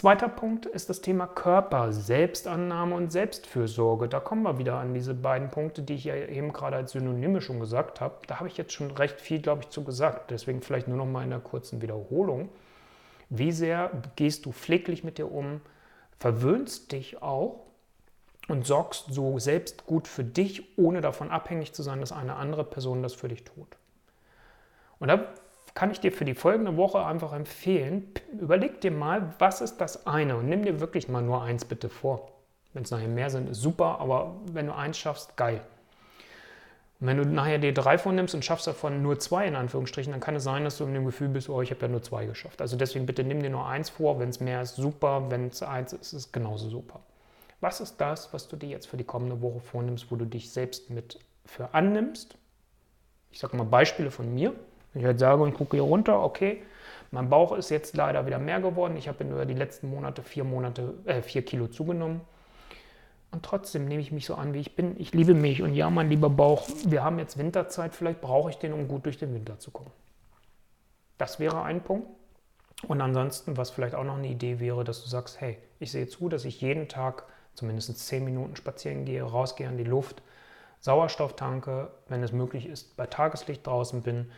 Zweiter 0.00 0.30
Punkt 0.30 0.64
ist 0.64 0.88
das 0.88 1.02
Thema 1.02 1.26
Körper, 1.26 1.92
Selbstannahme 1.92 2.94
und 2.94 3.12
Selbstfürsorge. 3.12 4.08
Da 4.08 4.18
kommen 4.18 4.44
wir 4.44 4.56
wieder 4.56 4.76
an 4.76 4.94
diese 4.94 5.12
beiden 5.12 5.50
Punkte, 5.50 5.82
die 5.82 5.92
ich 5.92 6.04
ja 6.04 6.16
eben 6.16 6.54
gerade 6.54 6.76
als 6.76 6.92
Synonyme 6.92 7.42
schon 7.42 7.60
gesagt 7.60 8.00
habe. 8.00 8.14
Da 8.26 8.36
habe 8.38 8.48
ich 8.48 8.56
jetzt 8.56 8.72
schon 8.72 8.92
recht 8.92 9.20
viel, 9.20 9.42
glaube 9.42 9.60
ich, 9.60 9.68
zu 9.68 9.84
gesagt. 9.84 10.30
Deswegen 10.30 10.62
vielleicht 10.62 10.88
nur 10.88 10.96
noch 10.96 11.04
mal 11.04 11.22
in 11.22 11.30
einer 11.30 11.42
kurzen 11.42 11.82
Wiederholung. 11.82 12.48
Wie 13.28 13.52
sehr 13.52 13.90
gehst 14.16 14.46
du 14.46 14.52
pfleglich 14.52 15.04
mit 15.04 15.18
dir 15.18 15.30
um, 15.30 15.60
verwöhnst 16.18 16.92
dich 16.92 17.20
auch 17.20 17.66
und 18.48 18.66
sorgst 18.66 19.08
so 19.10 19.38
selbst 19.38 19.84
gut 19.84 20.08
für 20.08 20.24
dich, 20.24 20.78
ohne 20.78 21.02
davon 21.02 21.30
abhängig 21.30 21.74
zu 21.74 21.82
sein, 21.82 22.00
dass 22.00 22.10
eine 22.10 22.36
andere 22.36 22.64
Person 22.64 23.02
das 23.02 23.12
für 23.12 23.28
dich 23.28 23.44
tut. 23.44 23.76
Und 24.98 25.08
da 25.08 25.26
kann 25.74 25.90
ich 25.90 26.00
dir 26.00 26.12
für 26.12 26.24
die 26.24 26.34
folgende 26.34 26.76
Woche 26.76 27.04
einfach 27.04 27.32
empfehlen, 27.32 28.12
überleg 28.38 28.80
dir 28.80 28.90
mal, 28.90 29.34
was 29.38 29.60
ist 29.60 29.78
das 29.78 30.06
eine 30.06 30.36
und 30.36 30.48
nimm 30.48 30.64
dir 30.64 30.80
wirklich 30.80 31.08
mal 31.08 31.22
nur 31.22 31.42
eins 31.42 31.64
bitte 31.64 31.88
vor. 31.88 32.32
Wenn 32.72 32.84
es 32.84 32.90
nachher 32.90 33.08
mehr 33.08 33.30
sind, 33.30 33.48
ist 33.48 33.60
super, 33.60 33.98
aber 34.00 34.36
wenn 34.52 34.66
du 34.66 34.74
eins 34.74 34.98
schaffst, 34.98 35.36
geil. 35.36 35.60
Und 37.00 37.06
wenn 37.06 37.16
du 37.16 37.24
nachher 37.24 37.58
dir 37.58 37.72
drei 37.72 37.96
vornimmst 37.96 38.34
und 38.34 38.44
schaffst 38.44 38.66
davon 38.66 39.02
nur 39.02 39.18
zwei 39.18 39.46
in 39.46 39.56
Anführungsstrichen, 39.56 40.12
dann 40.12 40.20
kann 40.20 40.36
es 40.36 40.44
sein, 40.44 40.64
dass 40.64 40.76
du 40.76 40.84
in 40.84 40.92
dem 40.92 41.06
Gefühl 41.06 41.28
bist, 41.28 41.48
oh, 41.48 41.62
ich 41.62 41.70
habe 41.70 41.80
ja 41.80 41.88
nur 41.88 42.02
zwei 42.02 42.26
geschafft. 42.26 42.60
Also 42.60 42.76
deswegen 42.76 43.06
bitte 43.06 43.24
nimm 43.24 43.42
dir 43.42 43.48
nur 43.48 43.66
eins 43.66 43.88
vor. 43.88 44.20
Wenn 44.20 44.28
es 44.28 44.38
mehr 44.38 44.60
ist, 44.60 44.76
super. 44.76 45.30
Wenn 45.30 45.48
es 45.48 45.62
eins 45.62 45.94
ist, 45.94 46.12
ist 46.12 46.32
genauso 46.32 46.68
super. 46.68 47.00
Was 47.60 47.80
ist 47.80 47.96
das, 47.96 48.32
was 48.32 48.48
du 48.48 48.56
dir 48.56 48.68
jetzt 48.68 48.86
für 48.86 48.98
die 48.98 49.04
kommende 49.04 49.40
Woche 49.40 49.60
vornimmst, 49.60 50.10
wo 50.10 50.16
du 50.16 50.26
dich 50.26 50.50
selbst 50.50 50.90
mit 50.90 51.18
für 51.46 51.72
annimmst? 51.72 52.36
Ich 53.30 53.38
sage 53.38 53.56
mal 53.56 53.64
Beispiele 53.64 54.10
von 54.10 54.32
mir. 54.34 54.54
Wenn 54.92 55.02
ich 55.02 55.06
halt 55.06 55.18
sage 55.18 55.42
und 55.42 55.54
gucke 55.54 55.76
hier 55.76 55.84
runter, 55.84 56.22
okay, 56.22 56.62
mein 57.10 57.28
Bauch 57.28 57.52
ist 57.52 57.70
jetzt 57.70 57.96
leider 57.96 58.26
wieder 58.26 58.38
mehr 58.38 58.60
geworden. 58.60 58.96
Ich 58.96 59.08
habe 59.08 59.24
über 59.24 59.46
die 59.46 59.54
letzten 59.54 59.90
Monate 59.90 60.22
vier, 60.22 60.44
Monate, 60.44 60.94
äh, 61.06 61.22
vier 61.22 61.42
Kilo 61.42 61.66
zugenommen. 61.66 62.20
Und 63.32 63.44
trotzdem 63.44 63.86
nehme 63.86 64.00
ich 64.00 64.12
mich 64.12 64.26
so 64.26 64.34
an, 64.34 64.54
wie 64.54 64.60
ich 64.60 64.74
bin. 64.74 64.98
Ich 64.98 65.12
liebe 65.12 65.34
mich 65.34 65.62
und 65.62 65.74
ja, 65.74 65.88
mein 65.90 66.08
lieber 66.08 66.30
Bauch, 66.30 66.68
wir 66.84 67.04
haben 67.04 67.18
jetzt 67.18 67.38
Winterzeit, 67.38 67.94
vielleicht 67.94 68.20
brauche 68.20 68.50
ich 68.50 68.56
den, 68.58 68.72
um 68.72 68.88
gut 68.88 69.06
durch 69.06 69.18
den 69.18 69.34
Winter 69.34 69.58
zu 69.58 69.70
kommen. 69.70 69.90
Das 71.18 71.38
wäre 71.38 71.62
ein 71.62 71.82
Punkt. 71.82 72.08
Und 72.88 73.00
ansonsten, 73.00 73.56
was 73.56 73.70
vielleicht 73.70 73.94
auch 73.94 74.04
noch 74.04 74.16
eine 74.16 74.28
Idee 74.28 74.58
wäre, 74.58 74.84
dass 74.84 75.02
du 75.02 75.08
sagst, 75.08 75.40
hey, 75.40 75.58
ich 75.78 75.92
sehe 75.92 76.08
zu, 76.08 76.28
dass 76.28 76.44
ich 76.44 76.60
jeden 76.60 76.88
Tag 76.88 77.24
zumindest 77.54 77.96
zehn 77.98 78.24
Minuten 78.24 78.56
spazieren 78.56 79.04
gehe, 79.04 79.22
rausgehe 79.22 79.68
in 79.68 79.76
die 79.76 79.84
Luft, 79.84 80.22
Sauerstoff 80.80 81.36
tanke, 81.36 81.90
wenn 82.08 82.22
es 82.22 82.32
möglich 82.32 82.66
ist, 82.66 82.96
bei 82.96 83.06
Tageslicht 83.06 83.66
draußen 83.66 84.00
bin, 84.00 84.30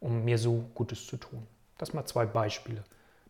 um 0.00 0.24
mir 0.24 0.38
so 0.38 0.64
Gutes 0.74 1.06
zu 1.06 1.16
tun. 1.16 1.46
Das 1.78 1.92
mal 1.92 2.04
zwei 2.06 2.26
Beispiele. 2.26 2.82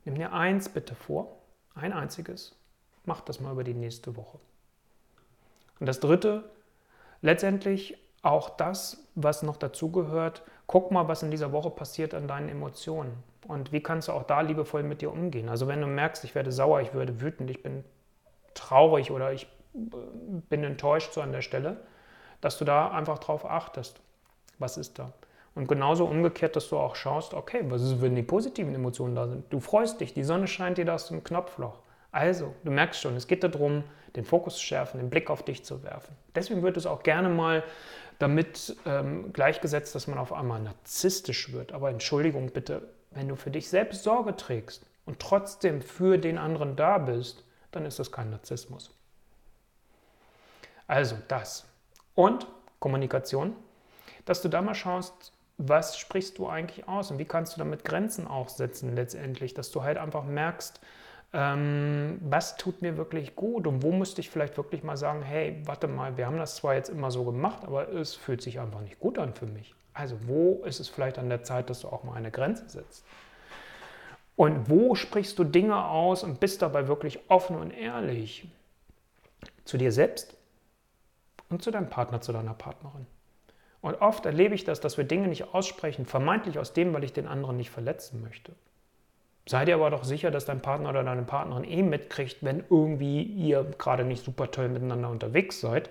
Nimm 0.04 0.14
dir 0.14 0.32
eins 0.32 0.68
bitte 0.68 0.94
vor, 0.94 1.36
ein 1.74 1.92
einziges. 1.92 2.56
Mach 3.04 3.20
das 3.20 3.40
mal 3.40 3.52
über 3.52 3.64
die 3.64 3.74
nächste 3.74 4.16
Woche. 4.16 4.38
Und 5.80 5.86
das 5.86 6.00
dritte, 6.00 6.44
letztendlich 7.22 7.96
auch 8.22 8.50
das, 8.50 9.04
was 9.14 9.42
noch 9.42 9.56
dazugehört, 9.56 10.42
guck 10.66 10.90
mal, 10.90 11.08
was 11.08 11.22
in 11.22 11.30
dieser 11.30 11.52
Woche 11.52 11.70
passiert 11.70 12.14
an 12.14 12.28
deinen 12.28 12.48
Emotionen. 12.48 13.22
Und 13.46 13.72
wie 13.72 13.82
kannst 13.82 14.08
du 14.08 14.12
auch 14.12 14.24
da 14.24 14.40
liebevoll 14.40 14.82
mit 14.82 15.00
dir 15.00 15.10
umgehen? 15.10 15.48
Also 15.48 15.68
wenn 15.68 15.80
du 15.80 15.86
merkst, 15.86 16.24
ich 16.24 16.34
werde 16.34 16.52
sauer, 16.52 16.80
ich 16.80 16.92
werde 16.92 17.20
wütend, 17.20 17.50
ich 17.50 17.62
bin 17.62 17.84
traurig 18.54 19.10
oder 19.10 19.32
ich 19.32 19.44
äh, 19.74 19.78
bin 20.48 20.64
enttäuscht 20.64 21.12
so 21.12 21.22
an 21.22 21.32
der 21.32 21.42
Stelle, 21.42 21.78
dass 22.40 22.58
du 22.58 22.64
da 22.64 22.90
einfach 22.90 23.18
drauf 23.18 23.44
achtest. 23.44 24.00
Was 24.58 24.76
ist 24.76 24.98
da? 24.98 25.12
Und 25.54 25.66
genauso 25.66 26.04
umgekehrt, 26.04 26.54
dass 26.56 26.68
du 26.68 26.76
auch 26.76 26.94
schaust, 26.94 27.34
okay, 27.34 27.64
was 27.64 27.82
ist, 27.82 28.00
wenn 28.00 28.14
die 28.14 28.22
positiven 28.22 28.74
Emotionen 28.74 29.14
da 29.14 29.26
sind? 29.26 29.52
Du 29.52 29.60
freust 29.60 30.00
dich, 30.00 30.14
die 30.14 30.22
Sonne 30.22 30.46
scheint 30.46 30.78
dir 30.78 30.84
da 30.84 30.94
aus 30.94 31.08
dem 31.08 31.24
Knopfloch. 31.24 31.80
Also, 32.12 32.54
du 32.64 32.70
merkst 32.70 33.00
schon, 33.00 33.16
es 33.16 33.26
geht 33.26 33.44
darum, 33.44 33.84
den 34.16 34.24
Fokus 34.24 34.56
zu 34.56 34.62
schärfen, 34.62 34.98
den 34.98 35.10
Blick 35.10 35.30
auf 35.30 35.42
dich 35.42 35.64
zu 35.64 35.82
werfen. 35.82 36.16
Deswegen 36.34 36.62
wird 36.62 36.76
es 36.76 36.86
auch 36.86 37.02
gerne 37.02 37.28
mal 37.28 37.64
damit 38.18 38.76
ähm, 38.86 39.32
gleichgesetzt, 39.32 39.94
dass 39.94 40.06
man 40.06 40.18
auf 40.18 40.32
einmal 40.32 40.60
narzisstisch 40.60 41.52
wird. 41.52 41.72
Aber 41.72 41.90
Entschuldigung 41.90 42.50
bitte, 42.50 42.88
wenn 43.10 43.28
du 43.28 43.36
für 43.36 43.50
dich 43.50 43.68
selbst 43.68 44.02
Sorge 44.02 44.36
trägst 44.36 44.84
und 45.06 45.20
trotzdem 45.20 45.82
für 45.82 46.18
den 46.18 46.38
anderen 46.38 46.76
da 46.76 46.98
bist, 46.98 47.44
dann 47.70 47.84
ist 47.84 47.98
das 47.98 48.10
kein 48.10 48.30
Narzissmus. 48.30 48.90
Also 50.86 51.16
das. 51.28 51.66
Und 52.14 52.46
Kommunikation, 52.80 53.54
dass 54.24 54.42
du 54.42 54.48
da 54.48 54.62
mal 54.62 54.74
schaust, 54.74 55.32
was 55.58 55.98
sprichst 55.98 56.38
du 56.38 56.48
eigentlich 56.48 56.88
aus 56.88 57.10
und 57.10 57.18
wie 57.18 57.24
kannst 57.24 57.54
du 57.54 57.58
damit 57.58 57.84
Grenzen 57.84 58.26
auch 58.26 58.48
setzen 58.48 58.94
letztendlich, 58.94 59.54
dass 59.54 59.72
du 59.72 59.82
halt 59.82 59.98
einfach 59.98 60.24
merkst, 60.24 60.80
ähm, 61.32 62.18
was 62.22 62.56
tut 62.56 62.80
mir 62.80 62.96
wirklich 62.96 63.36
gut 63.36 63.66
und 63.66 63.82
wo 63.82 63.92
müsste 63.92 64.20
ich 64.20 64.30
vielleicht 64.30 64.56
wirklich 64.56 64.82
mal 64.82 64.96
sagen, 64.96 65.20
hey, 65.22 65.60
warte 65.64 65.88
mal, 65.88 66.16
wir 66.16 66.26
haben 66.26 66.38
das 66.38 66.56
zwar 66.56 66.74
jetzt 66.74 66.88
immer 66.88 67.10
so 67.10 67.24
gemacht, 67.24 67.64
aber 67.64 67.88
es 67.92 68.14
fühlt 68.14 68.40
sich 68.40 68.60
einfach 68.60 68.80
nicht 68.80 68.98
gut 69.00 69.18
an 69.18 69.34
für 69.34 69.46
mich. 69.46 69.74
Also 69.92 70.16
wo 70.26 70.62
ist 70.64 70.80
es 70.80 70.88
vielleicht 70.88 71.18
an 71.18 71.28
der 71.28 71.42
Zeit, 71.42 71.68
dass 71.68 71.80
du 71.80 71.88
auch 71.88 72.04
mal 72.04 72.14
eine 72.14 72.30
Grenze 72.30 72.68
setzt? 72.68 73.04
Und 74.36 74.70
wo 74.70 74.94
sprichst 74.94 75.36
du 75.40 75.44
Dinge 75.44 75.84
aus 75.84 76.22
und 76.22 76.38
bist 76.38 76.62
dabei 76.62 76.86
wirklich 76.86 77.18
offen 77.28 77.56
und 77.56 77.72
ehrlich 77.72 78.48
zu 79.64 79.76
dir 79.76 79.90
selbst 79.90 80.36
und 81.50 81.62
zu 81.62 81.72
deinem 81.72 81.90
Partner, 81.90 82.20
zu 82.20 82.32
deiner 82.32 82.54
Partnerin? 82.54 83.06
Und 83.88 84.02
oft 84.02 84.26
erlebe 84.26 84.54
ich 84.54 84.64
das, 84.64 84.80
dass 84.80 84.98
wir 84.98 85.04
Dinge 85.04 85.28
nicht 85.28 85.54
aussprechen, 85.54 86.04
vermeintlich 86.04 86.58
aus 86.58 86.74
dem, 86.74 86.92
weil 86.92 87.04
ich 87.04 87.14
den 87.14 87.26
anderen 87.26 87.56
nicht 87.56 87.70
verletzen 87.70 88.20
möchte. 88.20 88.52
Sei 89.48 89.64
dir 89.64 89.76
aber 89.76 89.88
doch 89.88 90.04
sicher, 90.04 90.30
dass 90.30 90.44
dein 90.44 90.60
Partner 90.60 90.90
oder 90.90 91.02
deine 91.02 91.22
Partnerin 91.22 91.64
eh 91.64 91.82
mitkriegt, 91.82 92.44
wenn 92.44 92.64
irgendwie 92.68 93.22
ihr 93.22 93.64
gerade 93.78 94.04
nicht 94.04 94.22
super 94.22 94.50
toll 94.50 94.68
miteinander 94.68 95.08
unterwegs 95.08 95.62
seid. 95.62 95.88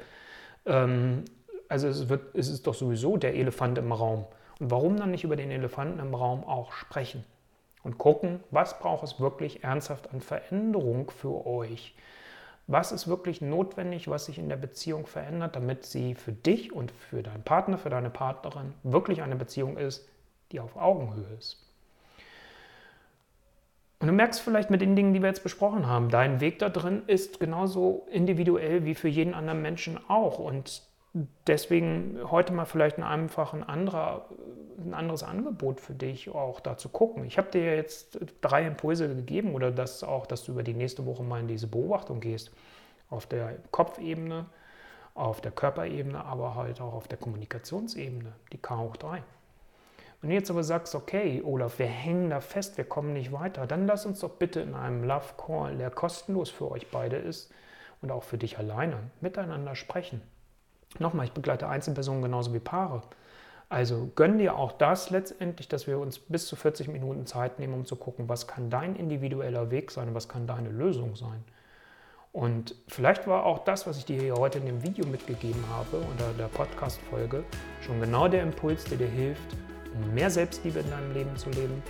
Ähm, 0.68 1.26
also 1.70 1.88
es, 1.88 2.08
wird, 2.08 2.36
es 2.36 2.50
ist 2.50 2.68
doch 2.68 2.76
sowieso 2.76 3.18
der 3.18 3.34
Elefant 3.34 3.80
im 3.80 3.92
Raum. 3.92 4.26
Und 4.60 4.70
warum 4.70 4.96
dann 4.98 5.10
nicht 5.10 5.24
über 5.24 5.36
den 5.36 5.50
Elefanten 5.50 5.98
im 5.98 6.14
Raum 6.14 6.44
auch 6.44 6.74
sprechen? 6.74 7.24
Und 7.82 7.98
gucken, 7.98 8.42
was 8.52 8.78
braucht 8.78 9.06
es 9.06 9.20
wirklich 9.20 9.64
ernsthaft 9.64 10.14
an 10.14 10.22
Veränderung 10.22 11.10
für 11.10 11.48
euch? 11.48 11.96
Was 12.68 12.92
ist 12.92 13.08
wirklich 13.08 13.42
notwendig, 13.42 14.10
was 14.10 14.26
sich 14.26 14.38
in 14.38 14.50
der 14.50 14.58
Beziehung 14.58 15.08
verändert, 15.08 15.56
damit 15.56 15.86
sie 15.86 16.16
für 16.16 16.34
dich 16.34 16.74
und 16.74 16.92
für 16.92 17.24
deinen 17.24 17.44
Partner, 17.44 17.78
für 17.78 17.90
deine 17.90 18.10
Partnerin 18.10 18.74
wirklich 18.84 19.22
eine 19.22 19.38
Beziehung 19.38 19.78
ist, 19.78 20.08
die 20.52 20.60
auf 20.60 20.76
Augenhöhe 20.76 21.38
ist? 21.38 21.64
Und 24.00 24.08
du 24.08 24.14
merkst 24.14 24.42
vielleicht 24.42 24.70
mit 24.70 24.82
den 24.82 24.96
Dingen, 24.96 25.14
die 25.14 25.22
wir 25.22 25.30
jetzt 25.30 25.44
besprochen 25.44 25.88
haben, 25.88 26.10
dein 26.10 26.40
Weg 26.40 26.60
da 26.60 26.70
drin 26.70 27.04
ist 27.08 27.40
genauso 27.40 28.06
individuell 28.12 28.86
wie 28.86 28.94
für 28.94 29.08
jeden 29.08 29.34
anderen 29.34 29.62
Menschen 29.62 30.00
auch. 30.08 30.38
Und 30.38 30.84
deswegen 31.48 32.20
heute 32.30 32.54
mal 32.54 32.66
vielleicht 32.66 32.98
ein 32.98 33.04
einfach 33.04 33.54
ein, 33.54 33.64
anderer, 33.64 34.26
ein 34.78 34.94
anderes 34.94 35.24
Angebot 35.24 35.80
für 35.80 35.94
dich 35.94 36.30
auch 36.30 36.60
da 36.60 36.78
zu 36.78 36.90
gucken. 36.90 37.26
Ich 37.26 37.38
habe 37.38 37.50
dir 37.52 37.76
jetzt 37.76 38.20
drei 38.42 38.66
Impulse 38.66 39.08
gegeben 39.08 39.56
oder 39.56 39.72
das 39.72 40.04
auch, 40.04 40.26
dass 40.26 40.44
du 40.44 40.52
über 40.52 40.64
die 40.64 40.74
nächste 40.74 41.06
Woche 41.06 41.24
mal 41.24 41.40
in 41.40 41.48
diese 41.48 41.68
Beobachtung 41.68 42.20
gehst. 42.20 42.52
Auf 43.10 43.26
der 43.26 43.56
Kopfebene, 43.72 44.48
auf 45.14 45.42
der 45.42 45.52
Körperebene, 45.52 46.24
aber 46.24 46.56
halt 46.56 46.82
auch 46.82 46.94
auf 46.94 47.08
der 47.08 47.18
Kommunikationsebene, 47.18 48.34
die 48.52 48.58
K 48.58 48.78
hoch 48.78 48.98
3. 48.98 49.24
Wenn 50.22 50.32
du 50.32 50.36
jetzt 50.36 50.50
aber 50.50 50.64
sagst, 50.64 50.96
okay, 50.96 51.42
Olaf, 51.46 51.80
wir 51.80 51.86
hängen 51.86 52.32
da 52.32 52.40
fest, 52.40 52.78
wir 52.78 52.86
kommen 52.86 53.14
nicht 53.14 53.32
weiter, 53.32 53.68
dann 53.68 53.86
lass 53.86 54.06
uns 54.06 54.20
doch 54.20 54.32
bitte 54.32 54.60
in 54.62 54.74
einem 54.74 55.04
Love 55.04 55.36
Call, 55.38 55.78
der 55.78 55.92
kostenlos 55.92 56.50
für 56.50 56.72
euch 56.72 56.90
beide 56.90 57.18
ist 57.18 57.52
und 58.02 58.12
auch 58.12 58.24
für 58.24 58.38
dich 58.38 58.58
alleine, 58.58 58.98
miteinander 59.22 59.76
sprechen. 59.76 60.22
Nochmal, 61.00 61.26
ich 61.26 61.34
begleite 61.34 61.68
Einzelpersonen 61.68 62.22
genauso 62.22 62.54
wie 62.54 62.60
Paare. 62.60 63.02
Also 63.70 64.10
gönn 64.16 64.38
dir 64.38 64.56
auch 64.56 64.72
das 64.72 65.10
letztendlich, 65.10 65.68
dass 65.68 65.88
wir 65.88 66.00
uns 66.00 66.20
bis 66.20 66.48
zu 66.48 66.56
40 66.56 66.88
Minuten 66.88 67.26
Zeit 67.26 67.60
nehmen, 67.60 67.74
um 67.74 67.86
zu 67.86 67.98
gucken, 67.98 68.30
was 68.30 68.48
kann 68.48 68.70
dein 68.70 68.96
individueller 68.96 69.72
Weg 69.72 69.92
sein, 69.92 70.16
was 70.16 70.30
kann 70.30 70.48
deine 70.48 70.70
Lösung 70.70 71.16
sein. 71.16 71.44
Und 72.32 72.76
vielleicht 72.88 73.28
war 73.28 73.46
auch 73.46 73.60
das, 73.66 73.88
was 73.88 73.98
ich 73.98 74.06
dir 74.06 74.22
hier 74.22 74.36
heute 74.36 74.60
in 74.60 74.66
dem 74.66 74.84
Video 74.84 75.06
mitgegeben 75.08 75.64
habe 75.70 75.98
oder 75.98 76.32
der 76.38 76.48
Podcast-Folge, 76.48 77.44
schon 77.82 78.00
genau 78.00 78.28
der 78.28 78.44
Impuls, 78.44 78.84
der 78.86 79.00
dir 79.00 79.08
hilft, 79.08 79.56
um 79.94 80.14
mehr 80.14 80.30
Selbstliebe 80.30 80.80
in 80.80 80.90
deinem 80.90 81.14
Leben 81.14 81.36
zu 81.36 81.50
leben, 81.50 81.82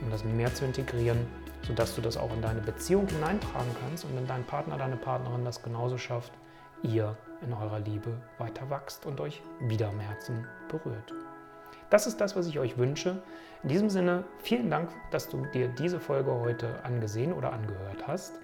um 0.00 0.10
das 0.10 0.24
mehr 0.24 0.54
zu 0.54 0.64
integrieren, 0.64 1.26
sodass 1.62 1.94
du 1.94 2.00
das 2.00 2.16
auch 2.16 2.32
in 2.32 2.40
deine 2.40 2.60
Beziehung 2.60 3.06
hineintragen 3.08 3.74
kannst 3.82 4.04
und 4.04 4.16
wenn 4.16 4.26
dein 4.26 4.44
Partner, 4.44 4.78
deine 4.78 4.96
Partnerin 4.96 5.44
das 5.44 5.62
genauso 5.62 5.98
schafft, 5.98 6.32
ihr 6.82 7.16
in 7.40 7.52
eurer 7.52 7.80
Liebe 7.80 8.12
weiter 8.38 8.68
wachst 8.70 9.06
und 9.06 9.20
euch 9.20 9.42
wieder 9.60 9.88
am 9.88 10.00
Herzen 10.00 10.46
berührt. 10.68 11.14
Das 11.90 12.06
ist 12.06 12.20
das, 12.20 12.36
was 12.36 12.46
ich 12.46 12.58
euch 12.58 12.76
wünsche. 12.76 13.22
In 13.62 13.70
diesem 13.70 13.90
Sinne, 13.90 14.24
vielen 14.38 14.70
Dank, 14.70 14.90
dass 15.10 15.28
du 15.28 15.44
dir 15.46 15.68
diese 15.68 15.98
Folge 15.98 16.32
heute 16.32 16.84
angesehen 16.84 17.32
oder 17.32 17.52
angehört 17.52 18.06
hast. 18.06 18.34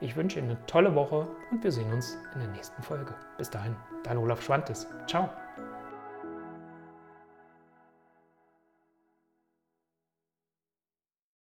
Ich 0.00 0.16
wünsche 0.16 0.38
Ihnen 0.38 0.50
eine 0.50 0.66
tolle 0.66 0.94
Woche 0.94 1.28
und 1.50 1.62
wir 1.62 1.72
sehen 1.72 1.92
uns 1.92 2.16
in 2.34 2.40
der 2.40 2.48
nächsten 2.48 2.82
Folge. 2.82 3.14
Bis 3.38 3.50
dahin, 3.50 3.76
dein 4.02 4.18
Olaf 4.18 4.42
Schwantes. 4.42 4.86
Ciao. 5.06 5.30